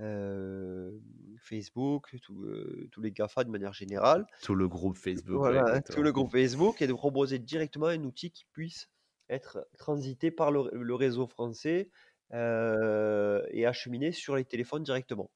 euh, 0.00 0.90
Facebook, 1.38 2.12
euh, 2.14 2.88
tous 2.90 3.00
les 3.00 3.12
GAFA 3.12 3.44
de 3.44 3.50
manière 3.50 3.72
générale. 3.72 4.26
Tout 4.42 4.54
le 4.54 4.66
groupe 4.66 4.96
Facebook. 4.96 5.36
Voilà, 5.36 5.80
tout 5.82 6.02
le 6.02 6.10
groupe 6.10 6.32
Facebook, 6.32 6.82
et 6.82 6.86
de 6.86 6.92
proposer 6.92 7.38
directement 7.38 7.86
un 7.86 8.02
outil 8.02 8.30
qui 8.30 8.46
puisse 8.52 8.88
être 9.28 9.64
transité 9.78 10.32
par 10.32 10.50
le 10.50 10.94
réseau 10.94 11.28
français 11.28 11.88
euh, 12.32 13.44
et 13.50 13.66
acheminer 13.66 14.12
sur 14.12 14.36
les 14.36 14.44
téléphones 14.44 14.82
directement. 14.82 15.30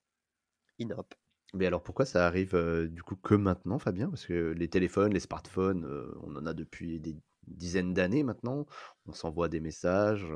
In-app. 0.81 1.15
Mais 1.53 1.67
alors 1.67 1.83
pourquoi 1.83 2.05
ça 2.05 2.27
arrive 2.27 2.55
euh, 2.55 2.89
du 2.89 3.03
coup 3.03 3.17
que 3.17 3.35
maintenant, 3.35 3.79
Fabien? 3.79 4.09
Parce 4.11 4.27
que 4.27 4.53
les 4.53 4.69
téléphones, 4.69 5.13
les 5.13 5.21
smartphones, 5.21 5.85
euh, 5.85 6.13
on 6.23 6.35
en 6.37 6.47
a 6.47 6.55
depuis 6.55 7.01
des 7.01 7.17
dizaines 7.47 7.95
d'années 7.95 8.23
maintenant. 8.23 8.67
On 9.07 9.13
s'envoie 9.13 9.49
des 9.49 9.61
messages, 9.61 10.27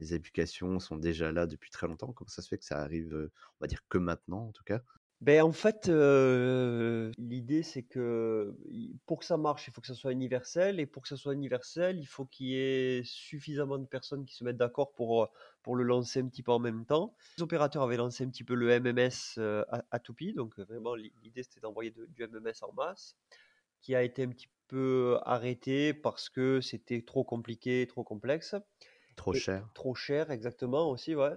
les 0.00 0.14
applications 0.14 0.80
sont 0.80 0.96
déjà 0.96 1.30
là 1.30 1.46
depuis 1.46 1.70
très 1.70 1.86
longtemps. 1.86 2.12
Comment 2.12 2.28
ça 2.28 2.42
se 2.42 2.48
fait 2.48 2.58
que 2.58 2.64
ça 2.64 2.80
arrive, 2.80 3.14
on 3.14 3.64
va 3.64 3.66
dire 3.66 3.82
que 3.88 3.98
maintenant 3.98 4.48
en 4.48 4.52
tout 4.52 4.64
cas? 4.64 4.80
Ben, 5.20 5.42
en 5.42 5.52
fait, 5.52 5.88
l'idée 7.18 7.62
c'est 7.62 7.82
que 7.82 8.54
pour 9.06 9.18
que 9.18 9.24
ça 9.24 9.36
marche, 9.36 9.66
il 9.66 9.72
faut 9.72 9.80
que 9.80 9.86
ça 9.86 9.94
soit 9.94 10.12
universel 10.12 10.78
et 10.80 10.86
pour 10.86 11.02
que 11.02 11.08
ça 11.08 11.16
soit 11.16 11.34
universel, 11.34 11.98
il 11.98 12.06
faut 12.06 12.24
qu'il 12.24 12.46
y 12.48 12.56
ait 12.56 13.02
suffisamment 13.04 13.78
de 13.78 13.86
personnes 13.86 14.24
qui 14.24 14.34
se 14.34 14.44
mettent 14.44 14.56
d'accord 14.56 14.92
pour, 14.92 15.28
pour 15.62 15.74
le 15.76 15.82
lancer 15.84 16.20
un 16.20 16.28
petit 16.28 16.42
peu 16.42 16.52
en 16.52 16.60
même 16.60 16.84
temps. 16.86 17.16
Les 17.36 17.42
opérateurs 17.42 17.82
avaient 17.82 17.96
lancé 17.96 18.24
un 18.24 18.28
petit 18.30 18.44
peu 18.44 18.54
le 18.54 18.68
MMS, 18.80 19.38
à 19.68 19.84
à 19.90 19.98
Toupie, 19.98 20.34
donc 20.34 20.58
vraiment 20.58 20.94
l'idée 20.94 21.42
c'était 21.42 21.60
d'envoyer 21.60 21.90
du 21.90 22.22
MMS 22.22 22.62
en 22.62 22.72
masse, 22.72 23.16
qui 23.80 23.94
a 23.94 24.02
été 24.02 24.22
un 24.22 24.28
petit 24.28 24.48
peu 24.68 25.18
arrêté 25.24 25.94
parce 25.94 26.28
que 26.28 26.60
c'était 26.60 27.02
trop 27.02 27.24
compliqué, 27.24 27.86
trop 27.88 28.04
complexe 28.04 28.54
Trop 29.16 29.34
cher. 29.34 29.68
trop 29.74 29.94
cher 29.94 30.30
exactement 30.30 30.90
aussi, 30.90 31.14
ouais. 31.14 31.34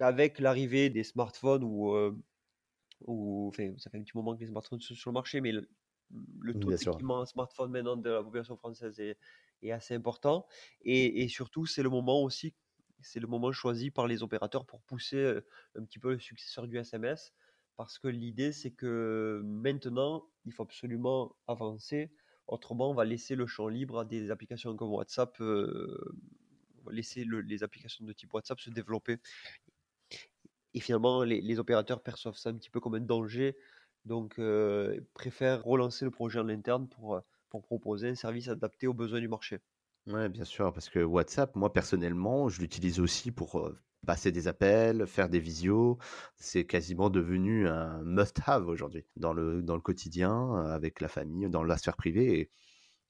avec 0.00 0.38
l'arrivée 0.38 0.90
des 0.90 1.04
smartphones 1.04 1.62
où, 1.64 1.94
ou 3.06 3.48
enfin, 3.48 3.74
ça 3.78 3.90
fait 3.90 3.98
un 3.98 4.02
petit 4.02 4.16
moment 4.16 4.34
que 4.34 4.40
les 4.40 4.48
smartphones 4.48 4.80
sont 4.80 4.94
sur 4.94 5.10
le 5.10 5.14
marché, 5.14 5.40
mais 5.40 5.52
le, 5.52 5.68
le 6.40 6.54
taux 6.54 6.72
d'équipement 6.72 7.24
smartphone 7.26 7.70
maintenant 7.70 7.96
de 7.96 8.10
la 8.10 8.22
population 8.22 8.56
française 8.56 8.98
est, 9.00 9.18
est 9.62 9.72
assez 9.72 9.94
important. 9.94 10.46
Et, 10.82 11.22
et 11.22 11.28
surtout, 11.28 11.66
c'est 11.66 11.82
le 11.82 11.90
moment 11.90 12.22
aussi, 12.22 12.54
c'est 13.00 13.20
le 13.20 13.26
moment 13.26 13.52
choisi 13.52 13.90
par 13.90 14.06
les 14.06 14.22
opérateurs 14.22 14.66
pour 14.66 14.82
pousser 14.82 15.16
euh, 15.16 15.46
un 15.76 15.84
petit 15.84 15.98
peu 15.98 16.12
le 16.12 16.18
successeur 16.18 16.66
du 16.66 16.78
SMS. 16.78 17.32
Parce 17.76 17.98
que 17.98 18.08
l'idée, 18.08 18.52
c'est 18.52 18.70
que 18.70 19.40
maintenant, 19.44 20.28
il 20.44 20.52
faut 20.52 20.62
absolument 20.62 21.36
avancer. 21.46 22.12
Autrement, 22.46 22.90
on 22.90 22.94
va 22.94 23.04
laisser 23.04 23.34
le 23.34 23.46
champ 23.46 23.68
libre 23.68 24.00
à 24.00 24.04
des 24.04 24.30
applications 24.30 24.76
comme 24.76 24.92
WhatsApp, 24.92 25.40
euh, 25.40 25.98
laisser 26.90 27.24
les 27.24 27.62
applications 27.62 28.04
de 28.04 28.12
type 28.12 28.32
WhatsApp 28.34 28.60
se 28.60 28.70
développer. 28.70 29.18
Et 30.74 30.80
finalement, 30.80 31.22
les, 31.24 31.58
opérateurs 31.58 32.02
perçoivent 32.02 32.36
ça 32.36 32.50
un 32.50 32.54
petit 32.54 32.70
peu 32.70 32.80
comme 32.80 32.94
un 32.94 33.00
danger, 33.00 33.56
donc 34.04 34.40
préfèrent 35.14 35.62
relancer 35.64 36.04
le 36.04 36.10
projet 36.10 36.38
en 36.38 36.48
interne 36.48 36.88
pour, 36.88 37.20
pour 37.50 37.62
proposer 37.62 38.08
un 38.08 38.14
service 38.14 38.48
adapté 38.48 38.86
aux 38.86 38.94
besoins 38.94 39.20
du 39.20 39.28
marché. 39.28 39.60
Ouais, 40.06 40.28
bien 40.28 40.44
sûr, 40.44 40.72
parce 40.72 40.88
que 40.88 40.98
WhatsApp, 40.98 41.54
moi 41.54 41.72
personnellement, 41.72 42.48
je 42.48 42.60
l'utilise 42.60 42.98
aussi 42.98 43.30
pour 43.30 43.60
euh, 43.60 43.78
passer 44.04 44.32
des 44.32 44.48
appels, 44.48 45.06
faire 45.06 45.28
des 45.28 45.38
visios. 45.38 45.98
C'est 46.36 46.64
quasiment 46.64 47.08
devenu 47.08 47.68
un 47.68 48.02
must-have 48.02 48.66
aujourd'hui 48.66 49.04
dans 49.16 49.32
le, 49.32 49.62
dans 49.62 49.76
le 49.76 49.80
quotidien, 49.80 50.56
euh, 50.56 50.74
avec 50.74 51.00
la 51.00 51.08
famille, 51.08 51.48
dans 51.48 51.62
la 51.62 51.76
sphère 51.78 51.96
privée. 51.96 52.50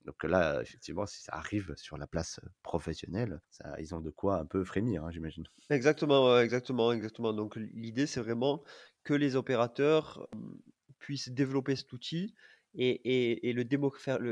Donc 0.05 0.23
là, 0.25 0.61
effectivement, 0.63 1.07
si 1.07 1.23
ça 1.23 1.35
arrive 1.35 1.75
sur 1.77 1.97
la 1.97 2.07
place 2.07 2.41
professionnelle, 2.63 3.41
ils 3.79 3.95
ont 3.95 4.01
de 4.01 4.11
quoi 4.11 4.39
un 4.39 4.47
peu 4.47 4.65
frémir, 4.65 5.05
hein, 5.05 5.11
j'imagine. 5.11 5.45
Exactement, 5.71 6.39
exactement, 6.39 6.93
exactement. 6.93 7.33
Donc 7.33 7.57
l'idée, 7.57 8.07
c'est 8.07 8.21
vraiment 8.21 8.63
que 9.05 9.15
les 9.15 9.37
opérateurs 9.37 10.27
hum, 10.33 10.61
puissent 10.99 11.31
développer 11.31 11.77
cet 11.77 11.93
outil 11.93 12.35
et, 12.75 13.53
le, 13.53 13.65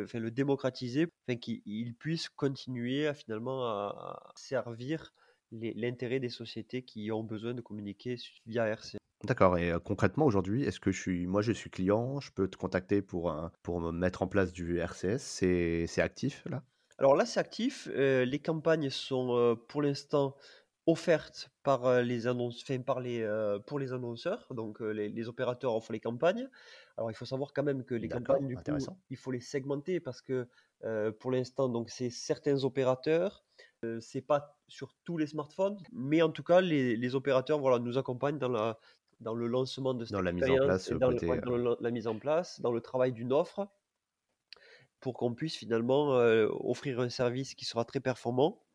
enfin, 0.03 0.21
démocratiser, 0.31 1.07
afin 1.29 1.39
qu'il 1.39 1.95
puisse 1.99 2.29
continuer 2.29 3.07
à 3.07 3.15
finalement 3.15 3.67
à 3.67 4.33
servir 4.37 5.13
l'intérêt 5.53 6.21
des 6.21 6.29
sociétés 6.31 6.83
qui 6.83 7.11
ont 7.11 7.25
besoin 7.25 7.55
de 7.55 7.61
communiquer 7.61 8.17
via 8.47 8.67
RC. 8.67 9.00
D'accord. 9.25 9.57
Et 9.59 9.71
euh, 9.71 9.79
concrètement, 9.79 10.25
aujourd'hui, 10.27 10.65
est-ce 10.65 10.79
que 10.81 10.93
je 10.93 11.01
suis, 11.01 11.27
moi, 11.27 11.41
je 11.43 11.53
suis 11.53 11.71
client, 11.71 12.21
je 12.21 12.31
peux 12.33 12.49
te 12.49 12.57
contacter 12.59 13.01
pour, 13.03 13.31
un- 13.31 13.51
pour 13.63 13.81
me 13.81 13.93
mettre 13.93 14.21
en 14.23 14.29
place 14.29 14.53
du 14.53 14.79
RCS, 14.79 15.23
c'est, 15.23 15.87
c'est 15.87 16.01
actif 16.03 16.45
là? 16.47 16.65
Alors 16.99 17.17
là, 17.17 17.25
c'est 17.27 17.41
actif. 17.41 17.89
euh, 17.93 18.25
les 18.25 18.41
campagnes 18.41 18.91
sont 18.91 19.35
euh, 19.37 19.55
pour 19.55 19.83
l'instant 19.83 20.37
offertes 20.87 21.51
par 21.63 21.87
euh, 21.87 22.03
les 22.03 22.27
annonces, 22.27 22.63
enfin, 22.63 22.81
par 22.81 23.01
les, 23.01 23.23
euh, 23.23 23.59
pour 23.59 23.79
les 23.79 23.93
annonceurs. 23.93 24.47
Donc 24.53 24.83
euh, 24.83 24.91
les, 24.91 25.09
les 25.09 25.29
opérateurs 25.29 25.75
offrent 25.75 25.93
les 25.93 26.01
campagnes. 26.01 26.49
Alors 26.97 27.11
il 27.11 27.15
faut 27.15 27.25
savoir 27.25 27.53
quand 27.55 27.63
même 27.63 27.85
que 27.85 27.95
les 27.95 28.09
campagnes, 28.09 28.47
du 28.47 28.59
coup, 28.59 28.59
intéressant. 28.59 28.99
il 29.09 29.17
faut 29.17 29.31
les 29.31 29.41
segmenter 29.41 30.01
parce 30.01 30.21
que 30.21 30.49
euh, 30.85 31.13
pour 31.13 31.31
l'instant, 31.31 31.69
donc 31.69 31.91
c'est 31.91 32.11
certains 32.11 32.65
opérateurs. 32.65 33.45
euh, 33.85 34.01
c'est 34.01 34.21
pas 34.23 34.59
sur 34.69 34.95
tous 35.05 35.17
les 35.17 35.27
smartphones, 35.27 35.79
mais 35.93 36.21
en 36.23 36.31
tout 36.31 36.43
cas, 36.43 36.61
les, 36.61 36.97
les 36.97 37.15
opérateurs, 37.15 37.59
voilà, 37.61 37.79
nous 37.79 37.97
accompagnent 37.99 38.39
dans 38.39 38.49
la, 38.51 38.79
dans 39.21 39.35
le 39.35 39.47
lancement 39.47 39.95
de 39.95 40.05
cette 40.05 40.11
Dans 40.11 40.21
la 40.21 40.33
mise 40.33 40.51
en 40.51 40.59
expérience 40.59 40.59
place 40.59 40.91
et 40.91 40.95
euh, 40.95 40.99
dans, 40.99 41.11
le- 41.11 41.21
côté. 41.21 41.39
euh, 41.39 41.41
dans 41.45 41.57
le- 41.57 41.77
la 41.81 41.91
mise 41.91 42.07
en 42.07 42.19
place, 42.19 42.61
dans 42.61 42.73
le 42.73 42.81
travail 42.81 43.13
d'une 43.13 43.33
offre 43.33 43.69
pour 45.01 45.15
qu'on 45.15 45.35
puisse 45.35 45.57
finalement 45.57 46.15
euh, 46.19 46.49
offrir 46.51 47.01
un 47.01 47.09
service 47.09 47.55
qui 47.55 47.65
sera 47.65 47.85
très 47.85 48.01
performant 48.01 48.67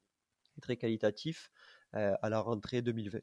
et 0.58 0.62
très 0.62 0.77
qualitatif 0.77 1.51
euh, 1.95 2.15
à 2.21 2.29
la 2.29 2.39
rentrée 2.41 2.81
2020. 2.81 3.21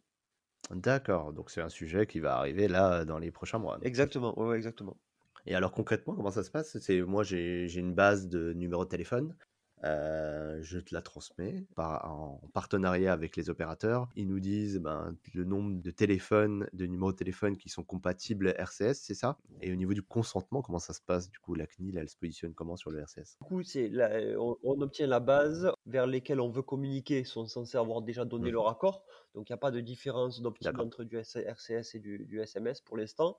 D'accord, 0.71 1.33
donc 1.33 1.51
c'est 1.53 1.61
un 1.61 1.69
sujet 1.69 2.09
qui 2.09 2.19
va 2.19 2.35
arriver 2.37 2.67
là 2.67 3.05
dans 3.05 3.19
les 3.21 3.31
prochains 3.31 3.59
mois. 3.61 3.79
Exactement, 3.83 4.35
ouais, 4.39 4.57
exactement. 4.57 4.99
Et 5.47 5.55
alors 5.55 5.71
concrètement, 5.73 6.15
comment 6.17 6.31
ça 6.33 6.43
se 6.43 6.51
passe? 6.51 6.79
C'est 6.79 7.01
moi 7.03 7.23
j'ai 7.23 7.69
j'ai 7.69 7.79
une 7.81 7.95
base 7.95 8.29
de 8.29 8.53
numéros 8.55 8.85
de 8.85 8.91
téléphone. 8.91 9.37
Euh, 9.85 10.59
je 10.63 10.79
te 10.79 10.95
la 10.95 11.03
transmets 11.03 11.67
par- 11.75 12.05
en 12.11 12.41
partenariat 12.55 13.13
avec 13.13 13.37
les 13.37 13.51
opérateurs. 13.51 14.09
Ils 14.17 14.29
nous 14.29 14.41
disent 14.41 14.79
ben, 14.81 15.17
le 15.35 15.45
nombre 15.45 15.81
de 15.81 15.91
téléphones, 15.91 16.69
de 16.73 16.87
numéros 16.87 17.13
de 17.13 17.17
téléphone 17.17 17.57
qui 17.57 17.69
sont 17.69 17.85
compatibles 17.85 18.49
RCS, 18.57 19.01
c'est 19.03 19.15
ça? 19.15 19.39
Et 19.61 19.73
au 19.73 19.77
niveau 19.77 19.95
du 19.95 20.03
consentement, 20.03 20.63
comment 20.63 20.79
ça 20.79 20.93
se 20.95 21.01
passe? 21.03 21.29
Du 21.31 21.39
coup, 21.39 21.55
la 21.55 21.67
CNIL, 21.67 21.99
elle 21.99 22.09
se 22.09 22.17
positionne 22.17 22.55
comment 22.55 22.77
sur 22.77 22.91
le 22.91 23.01
RCS? 23.01 23.39
Du 23.41 23.47
coup, 23.49 23.63
c'est 23.63 23.89
la- 23.89 24.11
euh, 24.13 24.37
on, 24.39 24.57
on 24.63 24.81
obtient 24.83 25.07
la 25.09 25.19
base 25.21 25.71
vers 25.87 26.07
lesquelles 26.07 26.41
on 26.41 26.49
veut 26.49 26.63
communiquer 26.63 27.25
sont 27.25 27.47
censés 27.47 27.77
avoir 27.77 28.01
déjà 28.03 28.25
donné 28.25 28.51
Mhm. 28.51 28.53
leur 28.53 28.69
accord. 28.69 29.05
Donc, 29.35 29.49
il 29.49 29.53
n'y 29.53 29.55
a 29.55 29.59
pas 29.59 29.73
de 29.73 29.81
différence 29.81 30.41
d'optique 30.41 30.79
entre 30.79 31.03
du 31.05 31.17
RCS 31.19 31.95
et 31.97 32.01
du, 32.01 32.25
du 32.27 32.41
SMS 32.41 32.81
pour 32.81 32.97
l'instant. 32.97 33.39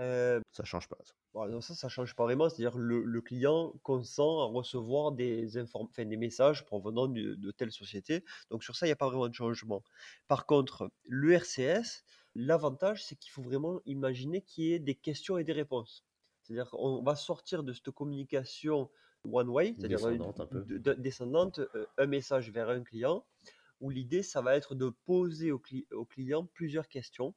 Euh, 0.00 0.40
ça 0.52 0.64
change 0.64 0.88
pas. 0.88 0.96
ça. 1.04 1.48
Donc 1.48 1.62
ça, 1.62 1.74
ça 1.74 1.88
change 1.88 2.14
pas 2.14 2.24
vraiment. 2.24 2.48
C'est-à-dire 2.48 2.78
le, 2.78 3.02
le 3.04 3.20
client 3.20 3.74
consent 3.82 4.40
à 4.40 4.44
recevoir 4.46 5.12
des, 5.12 5.58
inform- 5.58 5.88
enfin, 5.90 6.04
des 6.06 6.16
messages 6.16 6.64
provenant 6.64 7.06
de, 7.06 7.34
de 7.34 7.50
telle 7.50 7.70
société. 7.70 8.24
Donc 8.50 8.64
sur 8.64 8.76
ça, 8.76 8.86
il 8.86 8.88
n'y 8.88 8.92
a 8.94 8.96
pas 8.96 9.08
vraiment 9.08 9.28
de 9.28 9.34
changement. 9.34 9.82
Par 10.26 10.46
contre, 10.46 10.90
le 11.06 11.32
RCS, 11.34 12.04
l'avantage, 12.34 13.04
c'est 13.04 13.16
qu'il 13.16 13.30
faut 13.30 13.42
vraiment 13.42 13.80
imaginer 13.84 14.42
qu'il 14.42 14.64
y 14.64 14.72
ait 14.72 14.78
des 14.78 14.94
questions 14.94 15.36
et 15.38 15.44
des 15.44 15.52
réponses. 15.52 16.04
C'est-à-dire 16.42 16.70
qu'on 16.70 17.02
va 17.02 17.14
sortir 17.14 17.62
de 17.62 17.72
cette 17.72 17.90
communication 17.90 18.90
one-way, 19.24 19.74
c'est-à-dire 19.78 20.04
euh, 20.06 20.12
Descendante 20.12 20.40
un 20.40 20.46
peu. 20.46 20.60
de- 20.64 20.78
de- 20.78 20.94
descendante, 20.94 21.58
euh, 21.74 21.86
un 21.98 22.06
message 22.06 22.50
vers 22.50 22.70
un 22.70 22.82
client, 22.82 23.26
où 23.80 23.90
l'idée, 23.90 24.22
ça 24.22 24.40
va 24.42 24.56
être 24.56 24.74
de 24.74 24.88
poser 25.04 25.52
au, 25.52 25.58
cli- 25.58 25.86
au 25.92 26.04
client 26.04 26.46
plusieurs 26.46 26.88
questions 26.88 27.34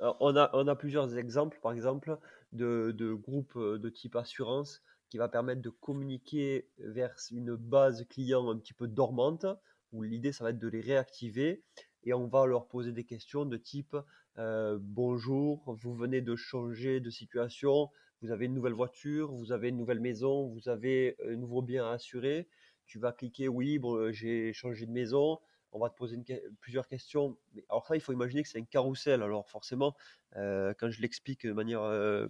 on 0.00 0.36
a, 0.36 0.50
on 0.52 0.66
a 0.66 0.76
plusieurs 0.76 1.16
exemples, 1.16 1.58
par 1.62 1.72
exemple, 1.72 2.18
de, 2.52 2.92
de 2.96 3.12
groupes 3.12 3.56
euh, 3.56 3.78
de 3.78 3.88
type 3.88 4.16
assurance 4.16 4.82
qui 5.10 5.18
va 5.18 5.28
permettre 5.28 5.62
de 5.62 5.70
communiquer 5.70 6.68
vers 6.78 7.14
une 7.30 7.54
base 7.54 8.04
client 8.08 8.50
un 8.50 8.58
petit 8.58 8.74
peu 8.74 8.88
dormante, 8.88 9.46
où 9.92 10.02
l'idée, 10.02 10.32
ça 10.32 10.44
va 10.44 10.50
être 10.50 10.58
de 10.58 10.68
les 10.68 10.80
réactiver 10.80 11.62
et 12.02 12.12
on 12.12 12.26
va 12.26 12.46
leur 12.46 12.66
poser 12.66 12.92
des 12.92 13.04
questions 13.04 13.44
de 13.44 13.56
type 13.56 13.96
euh, 14.38 14.78
Bonjour, 14.80 15.76
vous 15.80 15.94
venez 15.94 16.20
de 16.20 16.34
changer 16.34 17.00
de 17.00 17.10
situation, 17.10 17.90
vous 18.22 18.32
avez 18.32 18.46
une 18.46 18.54
nouvelle 18.54 18.72
voiture, 18.72 19.32
vous 19.32 19.52
avez 19.52 19.68
une 19.68 19.76
nouvelle 19.76 20.00
maison, 20.00 20.48
vous 20.48 20.68
avez 20.68 21.16
un 21.26 21.36
nouveau 21.36 21.62
bien 21.62 21.86
à 21.86 21.92
assurer. 21.92 22.48
Tu 22.86 22.98
vas 22.98 23.12
cliquer 23.12 23.48
Oui, 23.48 23.78
bon, 23.78 23.96
euh, 23.96 24.12
j'ai 24.12 24.52
changé 24.52 24.86
de 24.86 24.90
maison 24.90 25.38
on 25.74 25.80
va 25.80 25.90
te 25.90 25.96
poser 25.96 26.16
une 26.16 26.24
plusieurs 26.60 26.86
questions. 26.86 27.36
Mais 27.54 27.64
alors 27.68 27.86
ça, 27.86 27.96
il 27.96 28.00
faut 28.00 28.12
imaginer 28.12 28.42
que 28.42 28.48
c'est 28.48 28.58
un 28.58 28.64
carrousel. 28.64 29.22
Alors 29.22 29.48
forcément, 29.48 29.94
euh, 30.36 30.72
quand 30.78 30.90
je 30.90 31.00
l'explique 31.00 31.46
de 31.46 31.52
manière 31.52 31.82
euh, 31.82 32.26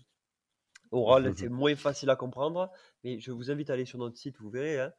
orale, 0.90 1.32
c'est 1.36 1.48
moins 1.48 1.76
facile 1.76 2.10
à 2.10 2.16
comprendre. 2.16 2.70
Mais 3.04 3.20
je 3.20 3.30
vous 3.32 3.50
invite 3.50 3.70
à 3.70 3.74
aller 3.74 3.84
sur 3.84 3.98
notre 3.98 4.16
site, 4.16 4.38
vous 4.38 4.50
verrez. 4.50 4.80
hein. 4.80 4.92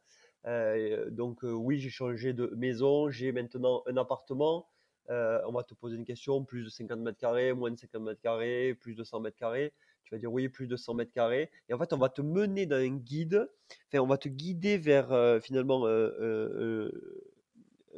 Euh, 0.46 1.10
donc 1.10 1.40
oui, 1.42 1.78
j'ai 1.78 1.90
changé 1.90 2.32
de 2.32 2.46
maison, 2.56 3.10
j'ai 3.10 3.32
maintenant 3.32 3.82
un 3.86 3.96
appartement. 3.96 4.68
On 5.08 5.52
va 5.52 5.62
te 5.62 5.74
poser 5.74 5.96
une 5.96 6.04
question, 6.04 6.44
plus 6.44 6.64
de 6.64 6.68
50 6.68 7.00
mètres 7.00 7.18
carrés, 7.18 7.52
moins 7.52 7.70
de 7.70 7.76
50 7.76 8.02
mètres 8.02 8.20
carrés, 8.20 8.74
plus 8.74 8.94
de 8.94 9.04
100 9.04 9.20
mètres 9.20 9.36
carrés. 9.36 9.72
Tu 10.06 10.14
vas 10.14 10.18
dire 10.20 10.32
oui, 10.32 10.48
plus 10.48 10.68
de 10.68 10.76
100 10.76 10.94
mètres 10.94 11.12
carrés. 11.12 11.50
Et 11.68 11.74
en 11.74 11.78
fait, 11.78 11.92
on 11.92 11.98
va 11.98 12.08
te 12.08 12.22
mener 12.22 12.64
dans 12.64 12.76
un 12.76 12.96
guide, 12.96 13.50
enfin, 13.88 13.98
on 13.98 14.06
va 14.06 14.18
te 14.18 14.28
guider 14.28 14.78
vers 14.78 15.12
euh, 15.12 15.40
finalement 15.40 15.84
euh, 15.86 16.12
euh, 16.20 17.34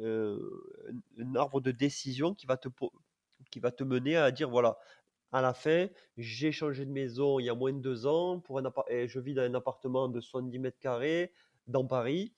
un 0.03 1.35
arbre 1.35 1.61
de 1.61 1.71
décision 1.71 2.35
qui 2.35 2.47
va 2.47 2.57
te, 2.57 3.85
mener 3.85 4.17
à 4.17 4.31
dire 4.31 4.49
voilà, 4.51 4.79
à 5.33 5.43
la 5.43 5.53
fin, 5.55 5.89
j'ai 6.17 6.53
changé 6.53 6.87
de 6.87 6.91
maison 6.91 7.39
il 7.39 7.47
y 7.47 7.51
a 7.51 7.55
moins 7.55 7.73
de 7.73 7.81
deux 7.81 8.07
ans, 8.07 8.41
pour 8.41 8.59
un 8.59 8.73
je 9.07 9.21
vis 9.21 9.35
dans 9.35 9.43
un 9.43 9.55
appartement 9.55 10.09
de 10.09 10.21
70 10.21 10.59
mètres 10.59 10.79
carrés 10.79 11.33
dans 11.67 11.87
Paris. 11.87 12.33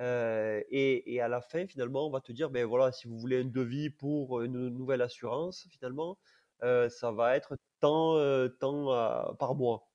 Euh, 0.00 0.60
et, 0.70 1.20
à 1.20 1.28
la 1.28 1.40
fin, 1.40 1.66
finalement, 1.66 2.06
on 2.06 2.10
va 2.10 2.20
te 2.20 2.32
dire 2.32 2.50
ben 2.50 2.66
voilà, 2.66 2.92
si 2.92 3.06
vous 3.08 3.18
voulez 3.18 3.40
un 3.40 3.44
devis 3.44 3.90
pour 3.90 4.42
une 4.42 4.68
nouvelle 4.68 5.02
assurance, 5.02 5.66
finalement, 5.70 6.18
euh, 6.62 6.88
ça 6.88 7.12
va 7.12 7.36
être 7.36 7.56
tant, 7.80 8.16
euh, 8.16 8.48
euh, 8.62 9.32
par 9.34 9.54
mois. 9.54 9.88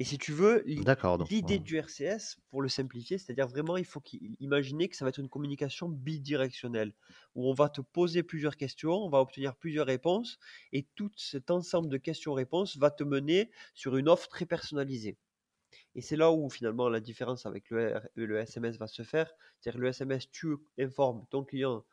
Et 0.00 0.04
si 0.04 0.16
tu 0.16 0.32
veux, 0.32 0.62
l'idée 0.64 1.56
euh, 1.56 1.58
du 1.58 1.76
RCS, 1.76 2.38
pour 2.50 2.62
le 2.62 2.68
simplifier, 2.68 3.18
c'est-à-dire 3.18 3.48
vraiment, 3.48 3.76
il 3.76 3.84
faut 3.84 4.02
imaginer 4.38 4.88
que 4.88 4.94
ça 4.94 5.04
va 5.04 5.08
être 5.08 5.18
une 5.18 5.28
communication 5.28 5.88
bidirectionnelle, 5.88 6.94
où 7.34 7.48
on 7.48 7.52
va 7.52 7.68
te 7.68 7.80
poser 7.80 8.22
plusieurs 8.22 8.56
questions, 8.56 8.92
on 8.92 9.08
va 9.08 9.18
obtenir 9.18 9.56
plusieurs 9.56 9.86
réponses, 9.86 10.38
et 10.72 10.86
tout 10.94 11.10
cet 11.16 11.50
ensemble 11.50 11.88
de 11.88 11.96
questions-réponses 11.96 12.76
va 12.76 12.92
te 12.92 13.02
mener 13.02 13.50
sur 13.74 13.96
une 13.96 14.08
offre 14.08 14.28
très 14.28 14.46
personnalisée. 14.46 15.16
Et 15.96 16.00
c'est 16.00 16.16
là 16.16 16.30
où 16.30 16.48
finalement 16.48 16.88
la 16.88 17.00
différence 17.00 17.44
avec 17.44 17.68
le, 17.70 18.36
SMS 18.38 18.76
va 18.76 18.86
se 18.86 19.02
faire. 19.02 19.32
C'est-à-dire 19.58 19.80
le 19.80 19.88
SMS, 19.88 20.30
tu 20.30 20.56
informes 20.78 21.26
ton 21.28 21.42
client 21.42 21.84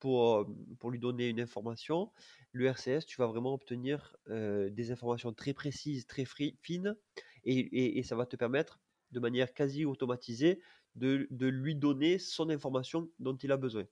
pour, 0.00 0.38
euh, 0.38 0.44
pour 0.80 0.90
lui 0.90 0.98
donner 0.98 1.28
une 1.28 1.40
information. 1.40 2.10
Le 2.50 2.66
RCS, 2.66 3.06
tu 3.06 3.16
vas 3.18 3.26
vraiment 3.26 3.54
obtenir 3.54 4.16
euh, 4.28 4.70
des 4.70 4.90
informations 4.90 5.32
très 5.32 5.54
précises, 5.54 6.06
très 6.06 6.24
fines, 6.62 6.96
et, 7.44 8.02
ça 8.02 8.16
va 8.16 8.26
te 8.26 8.36
permettre 8.36 8.80
de 9.12 9.20
manière 9.20 9.54
quasi 9.54 9.84
automatisée 9.84 10.60
de 10.94 11.46
lui 11.46 11.74
donner 11.76 12.18
son 12.18 12.50
information 12.50 13.10
dont 13.18 13.36
il 13.36 13.52
a 13.52 13.56
besoin. 13.56 13.84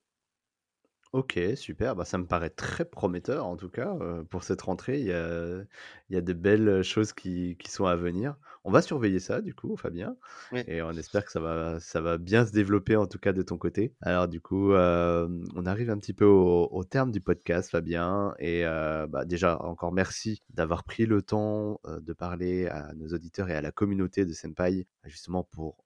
Ok, 1.13 1.39
super. 1.57 1.95
Bah, 1.95 2.07
ça 2.07 2.17
me 2.17 2.25
paraît 2.27 2.49
très 2.49 2.87
prometteur 2.87 3.45
en 3.45 3.57
tout 3.59 3.69
cas 3.69 3.95
euh, 4.01 4.25
pour 4.25 4.45
cette 4.45 4.63
rentrée. 4.63 4.99
Il 4.99 5.07
y 5.07 5.13
a, 5.13 5.63
il 6.09 6.15
y 6.15 6.17
a 6.17 6.23
de 6.23 6.33
belles 6.33 6.83
choses 6.83 7.13
qui, 7.13 7.57
qui 7.59 7.71
sont 7.71 7.85
à 7.85 7.97
venir. 7.97 8.35
On 8.65 8.71
va 8.71 8.81
surveiller 8.81 9.19
ça 9.21 9.43
du 9.43 9.55
coup, 9.55 9.77
Fabien, 9.77 10.17
Oui. 10.53 10.63
et 10.67 10.81
on 10.81 10.93
espère 10.93 11.27
que 11.27 11.31
ça 11.33 11.41
va, 11.41 11.81
ça 11.81 12.01
va 12.01 12.17
bien 12.17 12.47
se 12.47 12.53
développer 12.53 12.97
en 12.97 13.07
tout 13.07 13.19
cas 13.19 13.35
de 13.35 13.43
ton 13.43 13.59
côté. 13.59 13.93
Alors 14.01 14.27
du 14.27 14.41
coup, 14.41 14.73
euh, 14.73 15.29
on 15.55 15.67
arrive 15.67 15.91
un 15.91 15.99
petit 15.99 16.15
peu 16.15 16.25
au, 16.25 16.69
au 16.73 16.83
terme 16.85 17.11
du 17.11 17.21
podcast, 17.21 17.71
Fabien, 17.71 18.35
et 18.39 18.65
euh, 18.65 19.07
bah, 19.07 19.27
déjà 19.27 19.61
encore 19.63 19.93
merci 19.93 20.41
d'avoir 20.49 20.83
pris 20.83 21.05
le 21.05 21.21
temps 21.21 21.79
de 21.85 22.13
parler 22.15 22.69
à 22.69 22.95
nos 22.95 23.09
auditeurs 23.09 23.51
et 23.51 23.55
à 23.55 23.61
la 23.61 23.73
communauté 23.73 24.25
de 24.25 24.33
Senpai 24.33 24.87
justement 25.05 25.45
pour 25.45 25.77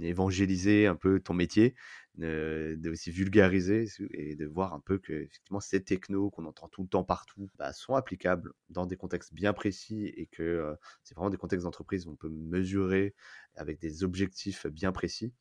évangéliser 0.00 0.86
un 0.86 0.96
peu 0.96 1.20
ton 1.20 1.34
métier, 1.34 1.74
de, 2.18 2.90
aussi 2.90 3.10
vulgariser 3.10 3.86
et 4.12 4.34
de 4.34 4.46
voir 4.46 4.74
un 4.74 4.80
peu 4.80 4.98
que 4.98 5.12
effectivement 5.12 5.60
ces 5.60 5.82
technos 5.82 6.30
qu'on 6.30 6.46
entend 6.46 6.68
tout 6.68 6.82
le 6.82 6.88
temps 6.88 7.04
partout 7.04 7.48
bah, 7.58 7.72
sont 7.72 7.94
applicables 7.94 8.52
dans 8.70 8.86
des 8.86 8.96
contextes 8.96 9.32
bien 9.32 9.52
précis 9.52 10.06
et 10.16 10.26
que 10.26 10.42
euh, 10.42 10.74
c'est 11.04 11.14
vraiment 11.14 11.30
des 11.30 11.36
contextes 11.36 11.64
d'entreprise 11.64 12.06
où 12.06 12.10
on 12.10 12.16
peut 12.16 12.28
mesurer 12.28 13.14
avec 13.54 13.78
des 13.78 14.02
objectifs 14.02 14.66
bien 14.66 14.92
précis. 14.92 15.32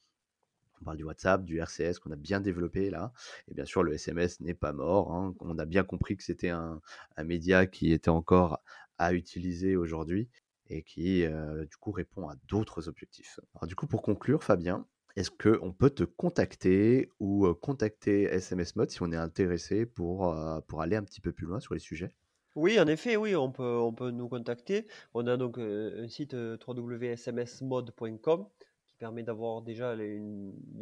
On 0.82 0.86
parle 0.86 0.98
du 0.98 1.04
WhatsApp, 1.04 1.44
du 1.44 1.58
RCS 1.58 2.00
qu'on 2.00 2.12
a 2.12 2.16
bien 2.16 2.40
développé 2.40 2.92
là. 2.92 3.12
Et 3.48 3.56
bien 3.56 3.66
sûr, 3.66 3.82
le 3.82 3.94
SMS 3.94 4.40
n'est 4.42 4.54
pas 4.54 4.74
mort. 4.74 5.12
Hein. 5.12 5.34
On 5.40 5.58
a 5.58 5.66
bien 5.66 5.84
compris 5.84 6.16
que 6.16 6.24
c'était 6.24 6.50
un, 6.50 6.82
média 7.24 7.66
qui 7.66 7.92
était 7.92 8.10
encore 8.10 8.62
à 9.00 9.14
utiliser 9.14 9.76
aujourd'hui 9.76 10.30
et 10.70 10.84
qui, 10.84 11.24
euh, 11.24 11.66
du 11.66 11.76
coup, 11.78 11.92
répond 11.92 12.30
à 12.30 12.36
d'autres 12.48 12.88
objectifs. 12.88 13.40
Alors, 13.56 13.68
du 13.68 13.76
coup, 13.76 13.88
pour 13.88 14.02
conclure, 14.02 14.44
Fabien, 14.44 14.86
est-ce 15.16 15.32
qu'on 15.32 15.74
peut 15.74 15.90
te 15.90 16.04
contacter 16.04 17.10
ou 17.20 17.52
contacter 17.56 18.24
SMS 18.24 18.76
Mode 18.76 18.92
si 18.92 19.02
on 19.02 19.12
est 19.12 19.18
intéressé 19.18 19.86
pour, 19.86 20.36
pour 20.68 20.82
aller 20.82 20.96
un 20.96 21.04
petit 21.04 21.22
peu 21.22 21.32
plus 21.32 21.48
loin 21.48 21.60
sur 21.60 21.74
les 21.74 21.80
sujets? 21.80 22.12
Oui, 22.56 22.80
en 22.80 22.88
effet, 22.88 23.18
oui, 23.18 23.36
on 23.36 23.52
peut, 23.52 23.78
on 23.78 23.94
peut 23.94 24.12
nous 24.12 24.30
contacter. 24.30 24.86
On 25.16 25.26
a 25.26 25.38
donc 25.38 25.58
un 25.58 26.08
site 26.08 26.34
www.smsmode.com 26.34 28.48
qui 28.86 28.96
permet 28.96 29.24
d'avoir 29.24 29.64
déjà 29.64 29.96
les, 29.96 30.22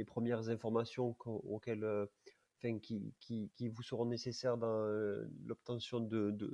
premières 0.06 0.50
informations 0.50 1.16
auxquelles, 1.26 2.08
qui, 2.82 3.14
qui, 3.20 3.52
qui, 3.56 3.70
vous 3.70 3.84
seront 3.84 4.06
nécessaires 4.06 4.58
dans 4.58 4.86
l'obtention 5.46 6.00
de, 6.00 6.32
de, 6.32 6.52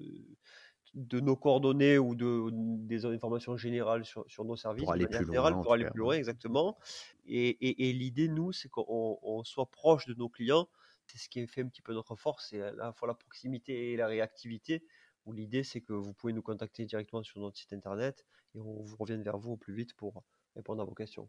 nos 0.94 1.36
coordonnées 1.36 1.98
ou 1.98 2.16
de, 2.16 2.50
des 2.52 3.06
informations 3.06 3.58
générales 3.58 4.06
sur, 4.06 4.26
sur 4.28 4.46
nos 4.46 4.56
services. 4.56 4.84
Pour 4.84 4.94
aller 4.94 5.08
plus 5.08 5.26
loin. 5.26 5.62
Pour 5.62 5.74
aller 5.74 5.86
plus 5.86 6.00
loin, 6.00 6.16
exactement. 6.16 6.78
Et, 7.26 7.50
et, 7.50 7.90
et 7.90 7.94
l'idée, 7.94 8.28
nous, 8.28 8.52
c'est 8.52 8.70
qu'on 8.70 9.42
soit 9.44 9.70
proche 9.72 10.06
de 10.06 10.14
nos 10.14 10.30
clients. 10.30 10.68
C'est 11.08 11.18
ce 11.18 11.28
qui 11.28 11.46
fait 11.46 11.62
un 11.62 11.68
petit 11.68 11.82
peu 11.82 11.94
notre 11.94 12.16
force, 12.16 12.48
c'est 12.50 12.62
à 12.62 12.72
la 12.72 12.94
fois 12.94 13.08
la 13.08 13.14
proximité 13.14 13.92
et 13.92 13.98
la 13.98 14.08
réactivité 14.08 14.82
où 15.26 15.34
l'idée 15.34 15.62
c'est 15.64 15.82
que 15.82 15.92
vous 15.92 16.14
pouvez 16.14 16.32
nous 16.32 16.42
contacter 16.42 16.86
directement 16.86 17.22
sur 17.22 17.42
notre 17.42 17.58
site 17.58 17.74
internet 17.74 18.26
et 18.56 18.60
on 18.60 18.82
vous 18.82 18.96
revienne 18.98 19.22
vers 19.22 19.38
vous 19.38 19.52
au 19.54 19.58
plus 19.58 19.74
vite 19.74 19.94
pour 19.94 20.24
répondre 20.56 20.82
à 20.82 20.86
vos 20.86 20.94
questions. 20.94 21.28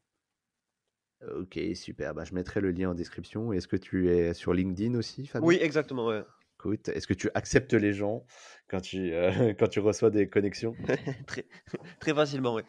Ok, 1.37 1.59
super. 1.75 2.15
Bah, 2.15 2.25
je 2.25 2.35
mettrai 2.35 2.61
le 2.61 2.71
lien 2.71 2.91
en 2.91 2.95
description. 2.95 3.53
Est-ce 3.53 3.67
que 3.67 3.77
tu 3.77 4.11
es 4.11 4.35
sur 4.35 4.53
LinkedIn 4.53 4.97
aussi, 4.97 5.27
Fabien? 5.27 5.49
Oui, 5.49 5.59
exactement. 5.61 6.07
Ouais. 6.07 6.23
Écoute, 6.63 6.91
est-ce 6.91 7.09
que 7.09 7.15
tu 7.15 7.29
acceptes 7.35 7.75
les 7.75 7.93
gens 7.93 8.25
quand 8.69 8.81
tu, 8.81 9.13
euh, 9.13 9.53
quand 9.59 9.67
tu 9.67 9.81
reçois 9.81 10.11
des 10.11 10.29
connexions? 10.29 10.77
Très, 11.27 11.45
très 11.99 12.15
facilement, 12.15 12.55
oui 12.55 12.63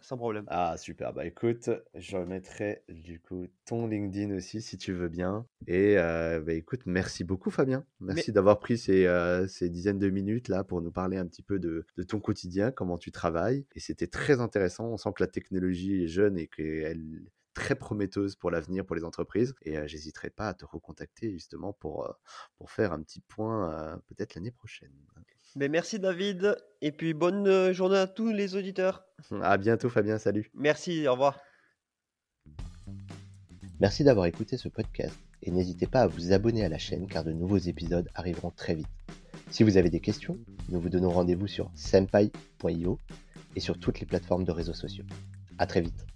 sans 0.00 0.16
problème. 0.16 0.44
Ah, 0.46 0.76
super. 0.78 1.12
Bah 1.12 1.26
écoute, 1.26 1.68
je 1.94 2.16
mettrai 2.16 2.82
du 2.88 3.20
coup 3.20 3.46
ton 3.66 3.86
LinkedIn 3.86 4.34
aussi 4.34 4.62
si 4.62 4.78
tu 4.78 4.92
veux 4.94 5.08
bien. 5.08 5.46
Et 5.66 5.98
euh, 5.98 6.40
bah, 6.40 6.54
écoute, 6.54 6.80
merci 6.86 7.24
beaucoup 7.24 7.50
Fabien. 7.50 7.84
Merci 8.00 8.32
d'avoir 8.32 8.58
pris 8.58 8.78
ces, 8.78 9.04
euh, 9.06 9.46
ces, 9.48 9.68
dizaines 9.68 9.98
de 9.98 10.08
minutes 10.08 10.48
là 10.48 10.64
pour 10.64 10.80
nous 10.80 10.92
parler 10.92 11.18
un 11.18 11.26
petit 11.26 11.42
peu 11.42 11.58
de, 11.58 11.84
de 11.96 12.02
ton 12.02 12.20
quotidien, 12.20 12.70
comment 12.70 12.96
tu 12.96 13.12
travailles. 13.12 13.66
Et 13.74 13.80
c'était 13.80 14.06
très 14.06 14.40
intéressant. 14.40 14.86
On 14.86 14.96
sent 14.96 15.10
que 15.14 15.22
la 15.22 15.28
technologie 15.28 16.04
est 16.04 16.08
jeune 16.08 16.38
et 16.38 16.46
qu'elle 16.46 17.30
très 17.54 17.74
prometteuse 17.74 18.36
pour 18.36 18.50
l'avenir 18.50 18.84
pour 18.84 18.96
les 18.96 19.04
entreprises. 19.04 19.54
Et 19.62 19.76
euh, 19.76 19.86
j'hésiterai 19.86 20.30
pas 20.30 20.48
à 20.48 20.54
te 20.54 20.64
recontacter 20.64 21.30
justement 21.30 21.72
pour, 21.72 22.14
pour 22.56 22.70
faire 22.70 22.92
un 22.92 23.02
petit 23.02 23.20
point 23.20 24.00
peut-être 24.08 24.34
l'année 24.34 24.50
prochaine. 24.50 24.92
Ben, 25.54 25.70
merci 25.70 25.98
David, 25.98 26.56
et 26.80 26.92
puis 26.92 27.12
bonne 27.12 27.72
journée 27.72 27.98
à 27.98 28.06
tous 28.06 28.32
les 28.32 28.56
auditeurs. 28.56 29.04
À 29.42 29.58
bientôt 29.58 29.90
Fabien, 29.90 30.18
salut. 30.18 30.50
Merci, 30.54 31.06
au 31.06 31.12
revoir. 31.12 31.38
Merci 33.80 34.04
d'avoir 34.04 34.26
écouté 34.26 34.56
ce 34.56 34.68
podcast 34.68 35.18
et 35.42 35.50
n'hésitez 35.50 35.86
pas 35.86 36.02
à 36.02 36.06
vous 36.06 36.32
abonner 36.32 36.64
à 36.64 36.68
la 36.68 36.78
chaîne 36.78 37.06
car 37.06 37.24
de 37.24 37.32
nouveaux 37.32 37.58
épisodes 37.58 38.08
arriveront 38.14 38.50
très 38.50 38.74
vite. 38.74 38.86
Si 39.50 39.64
vous 39.64 39.76
avez 39.76 39.90
des 39.90 40.00
questions, 40.00 40.38
nous 40.68 40.80
vous 40.80 40.88
donnons 40.88 41.10
rendez-vous 41.10 41.48
sur 41.48 41.70
senpai.io 41.74 42.98
et 43.56 43.60
sur 43.60 43.78
toutes 43.78 44.00
les 44.00 44.06
plateformes 44.06 44.44
de 44.44 44.52
réseaux 44.52 44.72
sociaux. 44.72 45.04
À 45.58 45.66
très 45.66 45.80
vite. 45.80 46.11